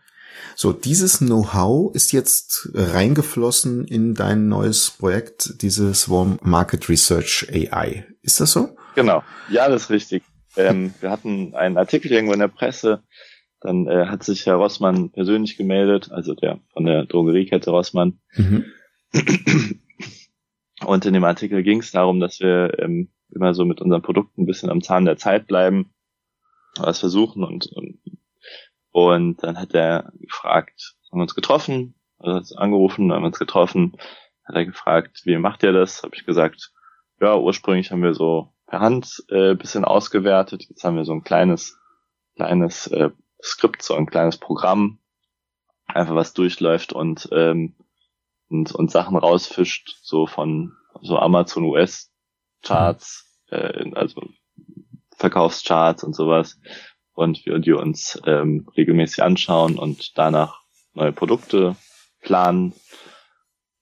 So, 0.56 0.73
dieses 0.73 1.19
Know-how 1.19 1.93
ist 1.93 2.12
jetzt 2.12 2.69
reingeflossen 2.73 3.86
in 3.86 4.13
dein 4.13 4.47
neues 4.47 4.91
Projekt, 4.91 5.62
dieses 5.62 6.02
Swarm 6.02 6.39
Market 6.41 6.89
Research 6.89 7.47
AI. 7.52 8.06
Ist 8.21 8.39
das 8.39 8.52
so? 8.52 8.75
Genau. 8.95 9.23
Ja, 9.49 9.69
das 9.69 9.84
ist 9.84 9.89
richtig. 9.89 10.23
Ähm, 10.58 10.93
wir 10.99 11.12
hatten 11.12 11.56
einen 11.56 11.78
Artikel 11.78 12.12
irgendwo 12.12 12.34
in 12.34 12.39
der 12.39 12.47
Presse, 12.47 13.04
dann 13.62 13.88
äh, 13.88 14.08
hat 14.08 14.23
sich 14.23 14.45
Herr 14.45 14.56
Rossmann 14.56 15.12
persönlich 15.12 15.58
gemeldet, 15.58 16.12
also 16.12 16.34
der 16.34 16.60
von 16.73 16.86
der 16.86 17.06
Drogeriekette 17.06 17.71
Rossmann. 17.71 18.19
Mhm. 18.36 18.65
Und 20.86 21.06
in 21.06 21.13
dem 21.13 21.23
Artikel 21.23 21.62
ging 21.63 21.80
es 21.80 21.91
darum, 21.91 22.19
dass 22.19 22.39
wir 22.39 22.80
ähm, 22.80 23.10
immer 23.34 23.54
so 23.54 23.65
mit 23.65 23.82
unseren 23.82 24.02
Produkten 24.02 24.41
ein 24.41 24.45
bisschen 24.45 24.69
am 24.69 24.82
Zahn 24.82 25.06
der 25.06 25.17
Zeit 25.17 25.45
bleiben, 25.45 25.93
was 26.78 26.99
versuchen 26.99 27.43
und, 27.43 27.67
und, 27.67 27.99
und 28.91 29.43
dann 29.43 29.60
hat 29.60 29.73
er 29.73 30.12
gefragt, 30.19 30.95
haben 31.12 31.19
wir 31.19 31.23
uns 31.23 31.36
getroffen, 31.36 31.95
also 32.17 32.38
hat 32.38 32.58
angerufen, 32.58 33.12
haben 33.12 33.23
wir 33.23 33.28
uns 33.28 33.39
getroffen, 33.39 33.97
hat 34.45 34.56
er 34.56 34.65
gefragt, 34.65 35.21
wie 35.25 35.38
macht 35.38 35.63
ihr 35.63 35.73
das? 35.73 36.04
Habe 36.04 36.15
ich 36.15 36.25
gesagt, 36.25 36.71
ja, 37.19 37.38
ursprünglich 37.38 37.91
haben 37.91 38.04
wir 38.04 38.13
so 38.13 38.54
per 38.69 38.79
Hand 38.79 39.23
äh, 39.29 39.55
bisschen 39.55 39.84
ausgewertet, 39.84 40.65
jetzt 40.69 40.84
haben 40.84 40.95
wir 40.95 41.05
so 41.05 41.13
ein 41.13 41.23
kleines, 41.23 41.77
kleines 42.36 42.88
äh, 42.88 43.10
Skript, 43.41 43.82
so 43.82 43.95
ein 43.95 44.05
kleines 44.05 44.38
Programm, 44.38 44.99
einfach 45.86 46.15
was 46.15 46.34
durchläuft 46.34 46.93
und 46.93 47.27
ähm, 47.32 47.75
und, 48.49 48.73
und 48.73 48.89
Sachen 48.91 49.17
rausfischt, 49.17 49.97
so 50.01 50.25
von 50.25 50.73
so 51.01 51.17
Amazon 51.17 51.65
US 51.65 52.12
Charts, 52.63 53.39
äh, 53.49 53.91
also 53.93 54.21
Verkaufscharts 55.15 56.03
und 56.03 56.15
sowas 56.15 56.60
und 57.13 57.45
wir 57.45 57.60
die 57.60 57.73
uns 57.73 58.19
ähm, 58.25 58.67
regelmäßig 58.75 59.23
anschauen 59.23 59.77
und 59.77 60.17
danach 60.17 60.62
neue 60.93 61.12
Produkte 61.12 61.75
planen. 62.21 62.73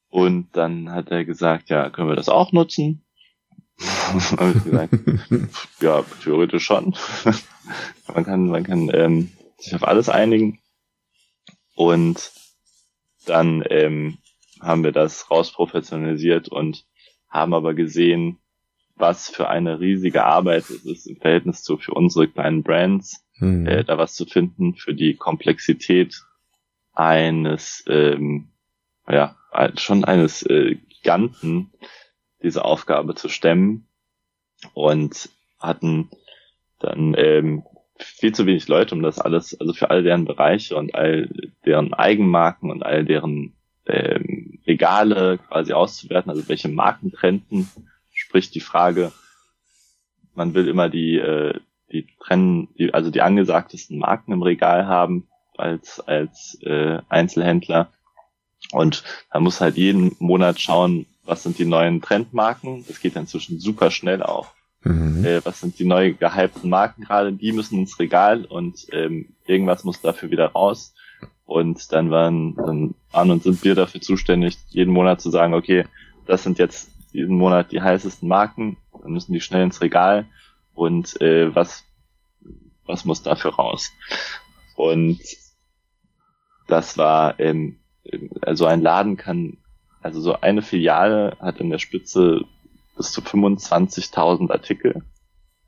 Und 0.10 0.56
dann 0.56 0.92
hat 0.92 1.12
er 1.12 1.26
gesagt, 1.26 1.70
ja, 1.70 1.90
können 1.90 2.10
wir 2.10 2.16
das 2.16 2.30
auch 2.30 2.52
nutzen? 2.52 3.07
habe 4.38 4.54
ich 4.56 4.64
gesagt, 4.64 4.94
ja, 5.82 6.04
theoretisch 6.24 6.66
schon. 6.66 6.96
man 8.14 8.26
kann, 8.26 8.48
man 8.48 8.64
kann 8.64 8.90
ähm, 8.94 9.32
sich 9.58 9.76
auf 9.76 9.84
alles 9.88 10.10
einigen. 10.10 10.60
Und 11.76 12.32
dann 13.26 13.64
ähm, 13.70 14.18
haben 14.62 14.84
wir 14.84 14.92
das 14.92 15.30
rausprofessionalisiert 15.30 16.50
und 16.50 16.86
haben 17.30 17.54
aber 17.54 17.74
gesehen, 17.74 18.40
was 18.96 19.30
für 19.30 19.48
eine 19.48 19.80
riesige 19.80 20.24
Arbeit 20.24 20.70
es 20.70 20.86
ist 20.86 21.06
im 21.06 21.18
Verhältnis 21.18 21.62
zu 21.62 21.78
für 21.78 21.94
unsere 21.94 22.28
kleinen 22.28 22.64
Brands, 22.64 23.24
mhm. 23.38 23.68
äh, 23.68 23.84
da 23.84 23.98
was 23.98 24.16
zu 24.16 24.26
finden 24.26 24.76
für 24.76 24.96
die 24.96 25.16
Komplexität 25.16 26.24
eines, 26.94 27.84
ähm, 27.88 28.50
ja, 29.08 29.36
schon 29.76 30.04
eines 30.04 30.42
äh, 30.44 30.76
Giganten, 30.90 31.72
diese 32.44 32.66
Aufgabe 32.66 33.16
zu 33.16 33.30
stemmen 33.30 33.88
und 34.74 35.30
hatten 35.60 36.10
dann 36.80 37.16
ähm, 37.18 37.64
viel 38.00 38.34
zu 38.34 38.46
wenig 38.46 38.68
Leute, 38.68 38.94
um 38.96 39.02
das 39.02 39.20
alles, 39.20 39.60
also 39.60 39.74
für 39.74 39.90
all 39.90 40.04
deren 40.04 40.26
Bereiche 40.26 40.76
und 40.76 40.94
all 40.94 41.30
deren 41.66 41.94
Eigenmarken 41.94 42.70
und 42.70 42.84
all 42.84 43.06
deren 43.06 43.54
ähm, 43.86 44.60
Regale 44.68 45.40
quasi 45.48 45.74
auszuwerten, 45.74 46.30
also 46.30 46.48
welche 46.48 46.70
Marken 46.70 47.12
trenden, 47.12 47.70
sprich 48.14 48.52
die 48.52 48.60
Frage, 48.60 49.12
man 50.36 50.54
will 50.54 50.68
immer 50.68 50.90
die, 50.90 51.18
äh, 51.18 51.60
die 51.92 52.08
trennen, 52.20 52.68
die, 52.78 52.94
also 52.94 53.10
die 53.10 53.22
angesagtesten 53.22 53.98
Marken 53.98 54.34
im 54.34 54.44
Regal 54.44 54.88
haben 54.88 55.28
als, 55.58 56.00
als 56.00 56.60
äh, 56.62 57.00
Einzelhändler. 57.10 57.92
Und 58.72 59.04
man 59.34 59.44
muss 59.44 59.62
halt 59.62 59.78
jeden 59.78 60.16
Monat 60.20 60.60
schauen, 60.60 61.06
was 61.28 61.44
sind 61.44 61.60
die 61.60 61.66
neuen 61.66 62.02
Trendmarken. 62.02 62.86
Das 62.88 63.00
geht 63.00 63.16
inzwischen 63.16 63.60
super 63.60 63.92
schnell 63.92 64.24
auch. 64.24 64.54
Mhm. 64.84 65.26
Äh, 65.26 65.46
was 65.46 65.60
sind 65.60 65.78
die 65.78 65.86
neu 65.86 66.14
gehypten 66.14 66.70
Marken 66.70 67.04
gerade? 67.04 67.34
Die 67.34 67.52
müssen 67.52 67.80
ins 67.80 68.00
Regal 68.00 68.46
und 68.46 68.88
ähm, 68.92 69.36
irgendwas 69.46 69.84
muss 69.84 70.02
dafür 70.02 70.32
wieder 70.32 70.48
raus. 70.48 70.94
Und 71.46 71.92
dann 71.92 72.12
waren 72.12 72.56
dann 72.56 72.96
an 73.12 73.32
und 73.32 73.44
sind 73.44 73.64
wir 73.64 73.76
dafür 73.76 74.02
zuständig, 74.02 74.58
jeden 74.70 74.94
Monat 74.94 75.22
zu 75.22 75.30
sagen, 75.30 75.54
okay, 75.54 75.86
das 76.26 76.44
sind 76.44 76.60
jetzt 76.60 76.90
diesen 77.14 77.38
Monat 77.38 77.72
die 77.72 77.82
heißesten 77.82 78.28
Marken, 78.28 78.78
dann 79.02 79.12
müssen 79.12 79.34
die 79.34 79.40
schnell 79.42 79.64
ins 79.64 79.82
Regal 79.82 80.26
und 80.74 81.20
äh, 81.22 81.56
was 81.56 81.86
was 82.88 83.06
muss 83.06 83.22
dafür 83.22 83.54
raus? 83.56 83.92
Und 84.76 85.20
das 86.68 86.98
war, 86.98 87.40
ähm, 87.40 87.80
also 88.42 88.66
ein 88.66 88.82
Laden 88.82 89.18
kann, 89.18 89.58
also 90.02 90.22
so 90.22 90.40
eine 90.40 90.62
Filiale 90.62 91.36
hat 91.40 91.60
in 91.60 91.70
der 91.70 91.80
Spitze 91.80 92.42
bis 92.96 93.12
zu 93.12 93.22
25.000 93.22 94.52
Artikel, 94.52 95.04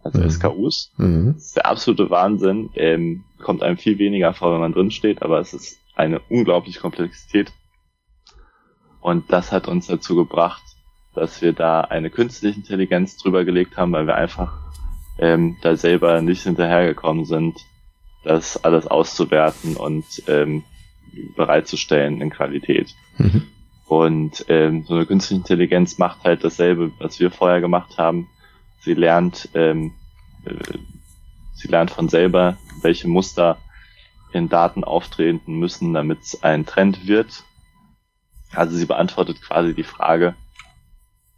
also 0.04 0.20
mhm. 0.20 0.30
SKUs. 0.30 0.92
Mhm. 0.98 1.34
Das 1.36 1.46
ist 1.46 1.56
der 1.58 1.66
absolute 1.66 2.10
Wahnsinn. 2.10 2.70
Ähm, 2.76 3.24
kommt 3.40 3.64
einem 3.64 3.78
viel 3.78 3.98
weniger 4.00 4.34
vor, 4.34 4.54
wenn 4.54 4.62
man 4.62 4.74
drin 4.74 4.92
steht, 4.92 5.22
aber 5.22 5.40
es 5.40 5.54
ist 5.54 5.80
eine 5.96 6.20
unglaubliche 6.30 6.80
Komplexität. 6.80 7.52
Und 9.02 9.32
das 9.32 9.52
hat 9.52 9.68
uns 9.68 9.88
dazu 9.88 10.16
gebracht, 10.16 10.64
dass 11.14 11.42
wir 11.42 11.54
da 11.54 11.82
eine 11.82 12.10
künstliche 12.10 12.58
Intelligenz 12.58 13.18
drüber 13.18 13.46
gelegt 13.46 13.78
haben, 13.78 13.92
weil 13.92 14.08
wir 14.08 14.16
einfach 14.16 14.58
ähm, 15.18 15.58
da 15.62 15.76
selber 15.76 16.22
nicht 16.22 16.44
hinterhergekommen 16.44 17.26
sind, 17.26 17.58
das 18.24 18.64
alles 18.64 18.88
auszuwerten 18.88 19.76
und 19.76 20.06
ähm, 20.28 20.64
bereitzustellen 21.36 22.22
in 22.22 22.30
Qualität. 22.30 22.94
Mhm. 23.18 23.48
Und 23.90 24.46
ähm, 24.50 24.86
so 24.88 24.94
eine 24.94 25.08
künstliche 25.08 25.40
Intelligenz 25.40 25.98
macht 25.98 26.24
halt 26.24 26.44
dasselbe, 26.44 26.92
was 27.00 27.20
wir 27.20 27.32
vorher 27.32 27.60
gemacht 27.60 27.98
haben. 27.98 28.30
Sie 28.82 28.94
lernt, 28.94 29.50
ähm, 29.56 29.94
äh, 30.46 30.78
sie 31.56 31.70
lernt 31.70 31.90
von 31.90 32.08
selber, 32.08 32.56
welche 32.84 33.08
Muster 33.08 33.58
in 34.32 34.48
Daten 34.48 34.84
auftreten 34.84 35.58
müssen, 35.58 35.92
damit 35.96 36.20
es 36.22 36.44
ein 36.44 36.68
Trend 36.68 37.08
wird. 37.08 37.44
Also 38.54 38.78
sie 38.78 38.86
beantwortet 38.86 39.42
quasi 39.42 39.74
die 39.74 39.84
Frage 39.84 40.36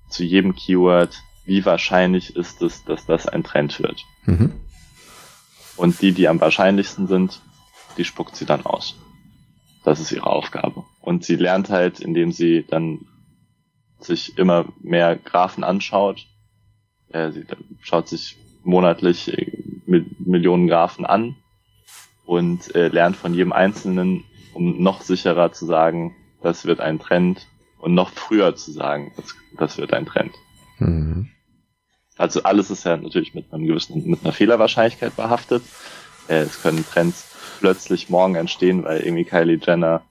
zu 0.10 0.26
jedem 0.26 0.54
Keyword, 0.54 1.24
wie 1.46 1.66
wahrscheinlich 1.66 2.36
ist 2.36 2.62
es, 2.62 2.84
dass 2.84 3.06
das 3.06 3.28
ein 3.28 3.46
Trend 3.46 3.80
wird. 3.80 4.04
Mhm. 4.26 4.52
Und 5.78 6.02
die, 6.02 6.12
die 6.12 6.28
am 6.28 6.42
wahrscheinlichsten 6.42 7.08
sind, 7.08 7.40
die 7.98 8.04
spuckt 8.04 8.36
sie 8.36 8.46
dann 8.46 8.66
aus. 8.66 8.98
Das 9.84 10.00
ist 10.00 10.12
ihre 10.12 10.28
Aufgabe. 10.28 10.84
Und 11.02 11.24
sie 11.24 11.36
lernt 11.36 11.70
halt, 11.70 12.00
indem 12.00 12.32
sie 12.32 12.66
dann 12.68 13.08
sich 14.00 14.38
immer 14.38 14.66
mehr 14.80 15.16
Graphen 15.16 15.64
anschaut. 15.64 16.28
Äh, 17.10 17.32
sie 17.32 17.46
schaut 17.82 18.08
sich 18.08 18.38
monatlich 18.64 19.36
äh, 19.38 19.52
mit 19.86 20.20
Millionen 20.20 20.68
Graphen 20.68 21.06
an 21.06 21.36
und 22.26 22.74
äh, 22.76 22.88
lernt 22.88 23.16
von 23.16 23.34
jedem 23.34 23.52
Einzelnen, 23.52 24.24
um 24.54 24.82
noch 24.82 25.02
sicherer 25.02 25.52
zu 25.52 25.66
sagen, 25.66 26.16
das 26.42 26.66
wird 26.66 26.80
ein 26.80 27.00
Trend 27.00 27.48
und 27.80 27.94
noch 27.94 28.10
früher 28.10 28.56
zu 28.56 28.72
sagen, 28.72 29.12
das, 29.16 29.36
das 29.58 29.78
wird 29.78 29.94
ein 29.94 30.06
Trend. 30.06 30.34
Mhm. 30.80 31.30
Also 32.18 32.44
alles 32.44 32.70
ist 32.70 32.84
ja 32.84 32.98
natürlich 32.98 33.34
mit 33.34 33.52
einem 33.52 33.66
gewissen, 33.66 34.08
mit 34.08 34.24
einer 34.24 34.34
Fehlerwahrscheinlichkeit 34.34 35.16
behaftet. 35.16 35.64
Äh, 36.32 36.44
es 36.44 36.62
können 36.62 36.86
Trends 36.86 37.28
plötzlich 37.60 38.10
morgen 38.10 38.36
entstehen, 38.36 38.86
weil 38.86 39.02
irgendwie 39.02 39.26
Kylie 39.26 39.60
Jenner 39.62 40.04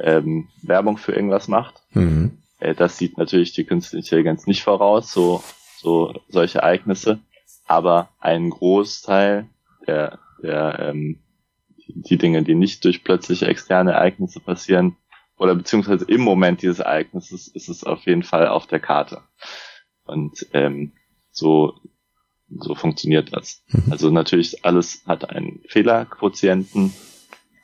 ähm, 0.00 0.48
Werbung 0.62 0.96
für 0.96 1.12
irgendwas 1.12 1.46
macht. 1.46 1.82
Mhm. 1.92 2.38
Äh, 2.58 2.74
das 2.74 2.98
sieht 2.98 3.16
natürlich 3.16 3.52
die 3.52 3.64
künstliche 3.64 3.98
Intelligenz 3.98 4.46
nicht 4.46 4.64
voraus, 4.64 5.12
so, 5.12 5.42
so 5.78 6.14
solche 6.28 6.58
Ereignisse. 6.58 7.20
Aber 7.66 8.08
ein 8.18 8.50
Großteil 8.50 9.46
der, 9.86 10.18
der 10.42 10.78
ähm, 10.80 11.20
die 11.86 12.18
Dinge, 12.18 12.42
die 12.42 12.56
nicht 12.56 12.84
durch 12.84 13.04
plötzliche 13.04 13.46
externe 13.46 13.92
Ereignisse 13.92 14.40
passieren, 14.40 14.96
oder 15.38 15.54
beziehungsweise 15.54 16.04
im 16.04 16.20
Moment 16.20 16.62
dieses 16.62 16.80
Ereignisses 16.80 17.48
ist 17.48 17.68
es 17.68 17.84
auf 17.84 18.04
jeden 18.06 18.22
Fall 18.22 18.48
auf 18.48 18.66
der 18.66 18.80
Karte. 18.80 19.22
Und 20.04 20.46
ähm, 20.52 20.92
so, 21.30 21.74
so 22.60 22.74
funktioniert 22.74 23.34
das. 23.34 23.62
Mhm. 23.68 23.92
Also 23.92 24.10
natürlich 24.10 24.64
alles 24.64 25.02
hat 25.06 25.30
einen 25.30 25.60
Fehlerquotienten, 25.68 26.92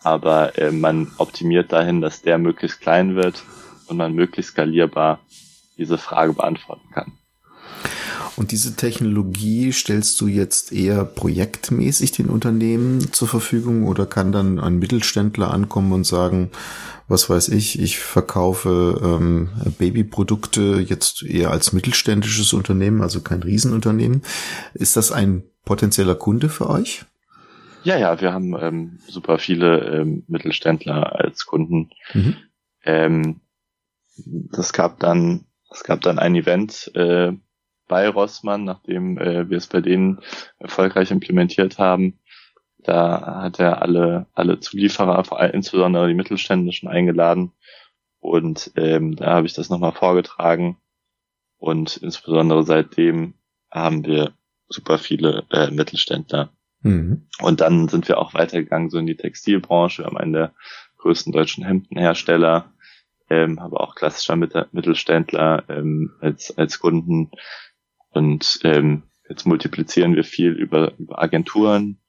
aber 0.02 0.58
äh, 0.58 0.70
man 0.70 1.10
optimiert 1.18 1.72
dahin, 1.72 2.00
dass 2.00 2.22
der 2.22 2.38
möglichst 2.38 2.80
klein 2.80 3.14
wird 3.14 3.42
und 3.86 3.96
man 3.96 4.12
möglichst 4.14 4.52
skalierbar 4.52 5.20
diese 5.76 5.98
Frage 5.98 6.32
beantworten 6.32 6.90
kann. 6.92 7.12
Und 8.38 8.52
diese 8.52 8.76
Technologie 8.76 9.72
stellst 9.72 10.20
du 10.20 10.28
jetzt 10.28 10.72
eher 10.72 11.04
projektmäßig 11.04 12.12
den 12.12 12.26
Unternehmen 12.26 13.12
zur 13.12 13.26
Verfügung 13.26 13.84
oder 13.84 14.06
kann 14.06 14.30
dann 14.30 14.60
ein 14.60 14.78
Mittelständler 14.78 15.50
ankommen 15.52 15.90
und 15.90 16.04
sagen, 16.04 16.52
was 17.08 17.28
weiß 17.28 17.48
ich, 17.48 17.80
ich 17.80 17.98
verkaufe 17.98 19.00
ähm, 19.02 19.48
Babyprodukte 19.78 20.78
jetzt 20.86 21.24
eher 21.24 21.50
als 21.50 21.72
mittelständisches 21.72 22.52
Unternehmen, 22.52 23.02
also 23.02 23.22
kein 23.22 23.42
Riesenunternehmen. 23.42 24.22
Ist 24.72 24.96
das 24.96 25.10
ein 25.10 25.42
potenzieller 25.64 26.14
Kunde 26.14 26.48
für 26.48 26.70
euch? 26.70 27.06
Ja, 27.82 27.98
ja, 27.98 28.20
wir 28.20 28.32
haben 28.32 28.54
ähm, 28.56 29.00
super 29.08 29.40
viele 29.40 29.80
ähm, 29.80 30.22
Mittelständler 30.28 31.16
als 31.16 31.44
Kunden. 31.44 31.90
Mhm. 32.14 32.36
Ähm, 32.84 33.40
das 34.16 34.72
gab 34.72 35.00
dann, 35.00 35.46
es 35.72 35.82
gab 35.82 36.02
dann 36.02 36.20
ein 36.20 36.36
Event 36.36 36.92
äh, 36.94 37.32
bei 37.88 38.08
Rossmann, 38.08 38.64
nachdem 38.64 39.18
äh, 39.18 39.48
wir 39.48 39.56
es 39.56 39.66
bei 39.66 39.80
denen 39.80 40.20
erfolgreich 40.58 41.10
implementiert 41.10 41.78
haben, 41.78 42.18
da 42.78 43.42
hat 43.42 43.58
er 43.58 43.82
alle, 43.82 44.26
alle 44.34 44.60
Zulieferer, 44.60 45.24
vor 45.24 45.40
allem 45.40 45.52
insbesondere 45.52 46.08
die 46.08 46.14
mittelständischen, 46.14 46.88
eingeladen. 46.88 47.52
Und 48.20 48.72
ähm, 48.76 49.16
da 49.16 49.34
habe 49.34 49.46
ich 49.46 49.54
das 49.54 49.68
nochmal 49.68 49.92
vorgetragen. 49.92 50.78
Und 51.58 51.96
insbesondere 51.96 52.64
seitdem 52.64 53.34
haben 53.70 54.04
wir 54.04 54.32
super 54.68 54.98
viele 54.98 55.44
äh, 55.50 55.70
Mittelständler. 55.70 56.50
Mhm. 56.80 57.26
Und 57.40 57.60
dann 57.60 57.88
sind 57.88 58.08
wir 58.08 58.18
auch 58.18 58.34
weitergegangen, 58.34 58.90
so 58.90 58.98
in 58.98 59.06
die 59.06 59.16
Textilbranche. 59.16 60.02
Wir 60.02 60.06
haben 60.06 60.16
einen 60.16 60.32
der 60.32 60.52
größten 60.98 61.32
deutschen 61.32 61.64
Hemdenhersteller, 61.64 62.72
ähm, 63.30 63.58
aber 63.58 63.80
auch 63.80 63.94
klassischer 63.94 64.36
Mittelständler 64.36 65.64
ähm, 65.68 66.14
als, 66.20 66.56
als 66.56 66.78
Kunden. 66.78 67.30
Und 68.18 68.58
ähm, 68.64 69.04
jetzt 69.28 69.46
multiplizieren 69.46 70.16
wir 70.16 70.24
viel 70.24 70.50
über, 70.50 70.92
über 70.98 71.22
Agenturen, 71.22 72.00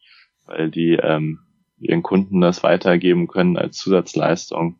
weil 0.47 0.71
die 0.71 0.93
ähm, 0.93 1.41
ihren 1.77 2.01
Kunden 2.01 2.41
das 2.41 2.63
weitergeben 2.63 3.27
können 3.27 3.57
als 3.57 3.77
Zusatzleistung. 3.77 4.79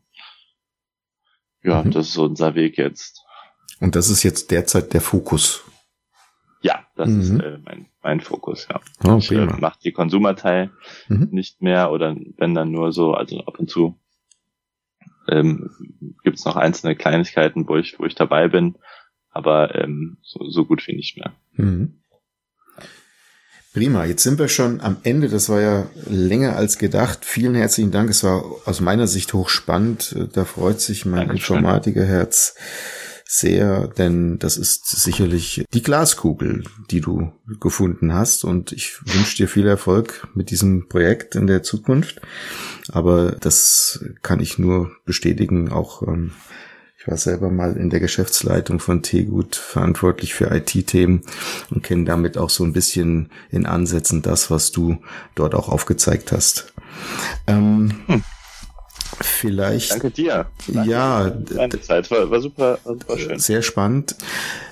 Ja, 1.62 1.84
mhm. 1.84 1.92
das 1.92 2.08
ist 2.08 2.18
unser 2.18 2.56
Weg 2.56 2.78
jetzt. 2.78 3.22
Und 3.78 3.94
das 3.94 4.10
ist 4.10 4.24
jetzt 4.24 4.50
derzeit 4.50 4.92
der 4.92 5.00
Fokus. 5.00 5.62
Ja, 6.62 6.84
das 6.96 7.08
mhm. 7.08 7.20
ist 7.20 7.30
äh, 7.30 7.58
mein, 7.64 7.86
mein 8.02 8.20
Fokus, 8.20 8.66
ja. 8.68 8.80
Oh, 9.04 9.18
ich 9.18 9.30
äh, 9.30 9.46
mache 9.46 9.78
die 9.84 9.92
Konsumerteil 9.92 10.72
mhm. 11.06 11.28
nicht 11.30 11.62
mehr 11.62 11.92
oder 11.92 12.16
wenn 12.38 12.56
dann 12.56 12.72
nur 12.72 12.90
so, 12.90 13.14
also 13.14 13.38
ab 13.44 13.60
und 13.60 13.70
zu 13.70 14.00
ähm, 15.28 15.70
gibt 16.24 16.38
es 16.38 16.44
noch 16.44 16.56
einzelne 16.56 16.96
Kleinigkeiten, 16.96 17.68
wo 17.68 17.76
ich, 17.76 18.00
wo 18.00 18.04
ich 18.04 18.16
dabei 18.16 18.48
bin, 18.48 18.74
aber 19.30 19.74
ähm, 19.74 20.18
so, 20.22 20.48
so 20.50 20.64
gut 20.64 20.86
wie 20.86 20.96
nicht 20.96 21.16
mehr. 21.16 21.32
Mhm. 21.54 22.00
Prima, 23.72 24.04
jetzt 24.04 24.24
sind 24.24 24.40
wir 24.40 24.48
schon 24.48 24.80
am 24.80 24.96
Ende. 25.04 25.28
Das 25.28 25.48
war 25.48 25.60
ja 25.60 25.86
länger 26.08 26.56
als 26.56 26.76
gedacht. 26.76 27.24
Vielen 27.24 27.54
herzlichen 27.54 27.92
Dank. 27.92 28.10
Es 28.10 28.24
war 28.24 28.44
aus 28.64 28.80
meiner 28.80 29.06
Sicht 29.06 29.32
hochspannend. 29.32 30.16
Da 30.32 30.44
freut 30.44 30.80
sich 30.80 31.06
mein 31.06 31.28
Dankeschön. 31.28 31.58
Informatikerherz 31.58 32.56
sehr, 33.32 33.86
denn 33.86 34.40
das 34.40 34.56
ist 34.56 34.88
sicherlich 34.88 35.64
die 35.72 35.84
Glaskugel, 35.84 36.64
die 36.90 37.00
du 37.00 37.30
gefunden 37.60 38.12
hast. 38.12 38.42
Und 38.42 38.72
ich 38.72 38.98
wünsche 39.06 39.36
dir 39.36 39.46
viel 39.46 39.68
Erfolg 39.68 40.26
mit 40.34 40.50
diesem 40.50 40.88
Projekt 40.88 41.36
in 41.36 41.46
der 41.46 41.62
Zukunft. 41.62 42.20
Aber 42.90 43.36
das 43.40 44.04
kann 44.22 44.40
ich 44.40 44.58
nur 44.58 44.90
bestätigen, 45.04 45.70
auch 45.70 46.02
ähm, 46.02 46.32
ich 47.00 47.08
war 47.08 47.16
selber 47.16 47.50
mal 47.50 47.78
in 47.78 47.88
der 47.88 47.98
Geschäftsleitung 47.98 48.78
von 48.78 49.02
Tegut 49.02 49.56
verantwortlich 49.56 50.34
für 50.34 50.54
IT-Themen 50.54 51.22
und 51.70 51.82
kenne 51.82 52.04
damit 52.04 52.36
auch 52.36 52.50
so 52.50 52.62
ein 52.62 52.74
bisschen 52.74 53.30
in 53.50 53.64
Ansätzen 53.64 54.20
das, 54.20 54.50
was 54.50 54.70
du 54.70 54.98
dort 55.34 55.54
auch 55.54 55.70
aufgezeigt 55.70 56.30
hast. 56.30 56.74
Ähm, 57.46 58.02
hm. 58.06 58.22
Vielleicht. 59.22 59.92
Danke 59.92 60.10
dir. 60.10 60.46
Danke 60.68 60.90
ja. 60.90 61.30
Deine 61.30 61.80
Zeit 61.80 62.10
war, 62.10 62.30
war, 62.30 62.40
super, 62.40 62.78
war 62.84 62.94
super 62.94 63.18
schön. 63.18 63.38
Sehr 63.38 63.62
spannend. 63.62 64.16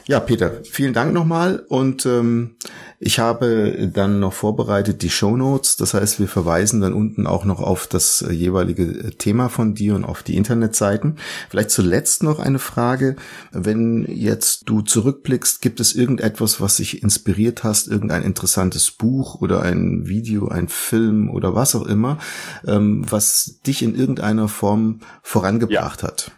Ja, 0.04 0.20
Peter, 0.20 0.62
vielen 0.64 0.92
Dank 0.92 1.14
nochmal 1.14 1.64
und 1.68 2.04
ähm, 2.04 2.56
Ich 3.00 3.20
habe 3.20 3.90
dann 3.92 4.18
noch 4.18 4.32
vorbereitet 4.32 5.02
die 5.02 5.10
Show 5.10 5.36
Notes. 5.36 5.76
Das 5.76 5.94
heißt, 5.94 6.18
wir 6.18 6.26
verweisen 6.26 6.80
dann 6.80 6.92
unten 6.92 7.28
auch 7.28 7.44
noch 7.44 7.60
auf 7.60 7.86
das 7.86 8.26
jeweilige 8.28 9.16
Thema 9.16 9.48
von 9.48 9.74
dir 9.74 9.94
und 9.94 10.04
auf 10.04 10.24
die 10.24 10.36
Internetseiten. 10.36 11.16
Vielleicht 11.48 11.70
zuletzt 11.70 12.24
noch 12.24 12.40
eine 12.40 12.58
Frage. 12.58 13.14
Wenn 13.52 14.04
jetzt 14.08 14.68
du 14.68 14.82
zurückblickst, 14.82 15.62
gibt 15.62 15.78
es 15.78 15.94
irgendetwas, 15.94 16.60
was 16.60 16.78
dich 16.78 17.02
inspiriert 17.04 17.62
hast, 17.62 17.86
irgendein 17.86 18.24
interessantes 18.24 18.90
Buch 18.90 19.40
oder 19.40 19.62
ein 19.62 20.08
Video, 20.08 20.48
ein 20.48 20.66
Film 20.66 21.30
oder 21.30 21.54
was 21.54 21.76
auch 21.76 21.86
immer, 21.86 22.18
ähm, 22.66 23.04
was 23.08 23.60
dich 23.64 23.82
in 23.84 23.94
irgendeiner 23.94 24.48
Form 24.48 25.00
vorangebracht 25.22 26.02
ja. 26.02 26.08
hat? 26.08 26.32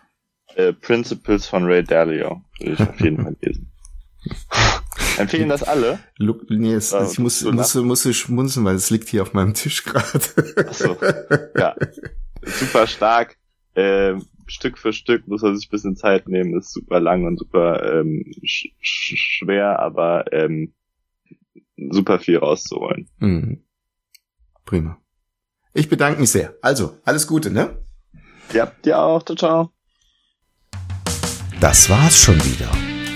Äh, 0.57 0.75
Principles 0.75 1.47
von 1.47 1.65
Ray 1.65 1.85
Dalio 1.85 2.43
würde 2.59 2.73
ich 2.73 2.81
auf 2.81 3.01
jeden 3.01 3.17
Fall 3.23 3.37
lesen. 3.41 3.73
Empfehlen 5.21 5.49
das 5.49 5.63
alle? 5.63 5.99
Look, 6.17 6.49
nee, 6.51 6.75
es, 6.75 6.93
äh, 6.93 7.05
ich 7.05 7.19
muss, 7.19 7.43
muss, 7.45 7.75
muss, 7.75 8.05
muss 8.05 8.17
schmunzeln, 8.17 8.65
weil 8.65 8.77
es 8.77 8.91
liegt 8.91 9.09
hier 9.09 9.23
auf 9.23 9.33
meinem 9.33 9.55
Tisch 9.55 9.85
gerade. 9.85 10.21
Achso, 10.69 10.97
ja. 11.57 11.75
Super 12.43 12.87
stark. 12.87 13.37
Ähm, 13.75 14.25
Stück 14.47 14.79
für 14.79 14.93
Stück 14.93 15.29
muss 15.29 15.43
er 15.43 15.55
sich 15.55 15.69
ein 15.69 15.71
bisschen 15.71 15.97
Zeit 15.97 16.29
nehmen, 16.29 16.59
ist 16.59 16.73
super 16.73 17.01
lang 17.01 17.25
und 17.25 17.39
super 17.39 18.01
ähm, 18.01 18.25
sch 18.45 18.73
schwer, 18.81 19.79
aber 19.79 20.33
ähm, 20.33 20.75
super 21.91 22.19
viel 22.19 22.39
rauszuholen. 22.39 23.09
Mhm. 23.19 23.63
Prima. 24.65 24.99
Ich 25.73 25.89
bedanke 25.89 26.21
mich 26.21 26.31
sehr. 26.31 26.55
Also, 26.63 26.97
alles 27.05 27.27
Gute, 27.27 27.51
ne? 27.51 27.79
Ja, 28.53 28.67
dir 28.85 28.99
auch. 28.99 29.23
Ciao, 29.23 29.37
ciao. 29.37 29.71
Das 31.61 31.89
war's 31.89 32.19
schon 32.19 32.37
wieder. 32.45 32.71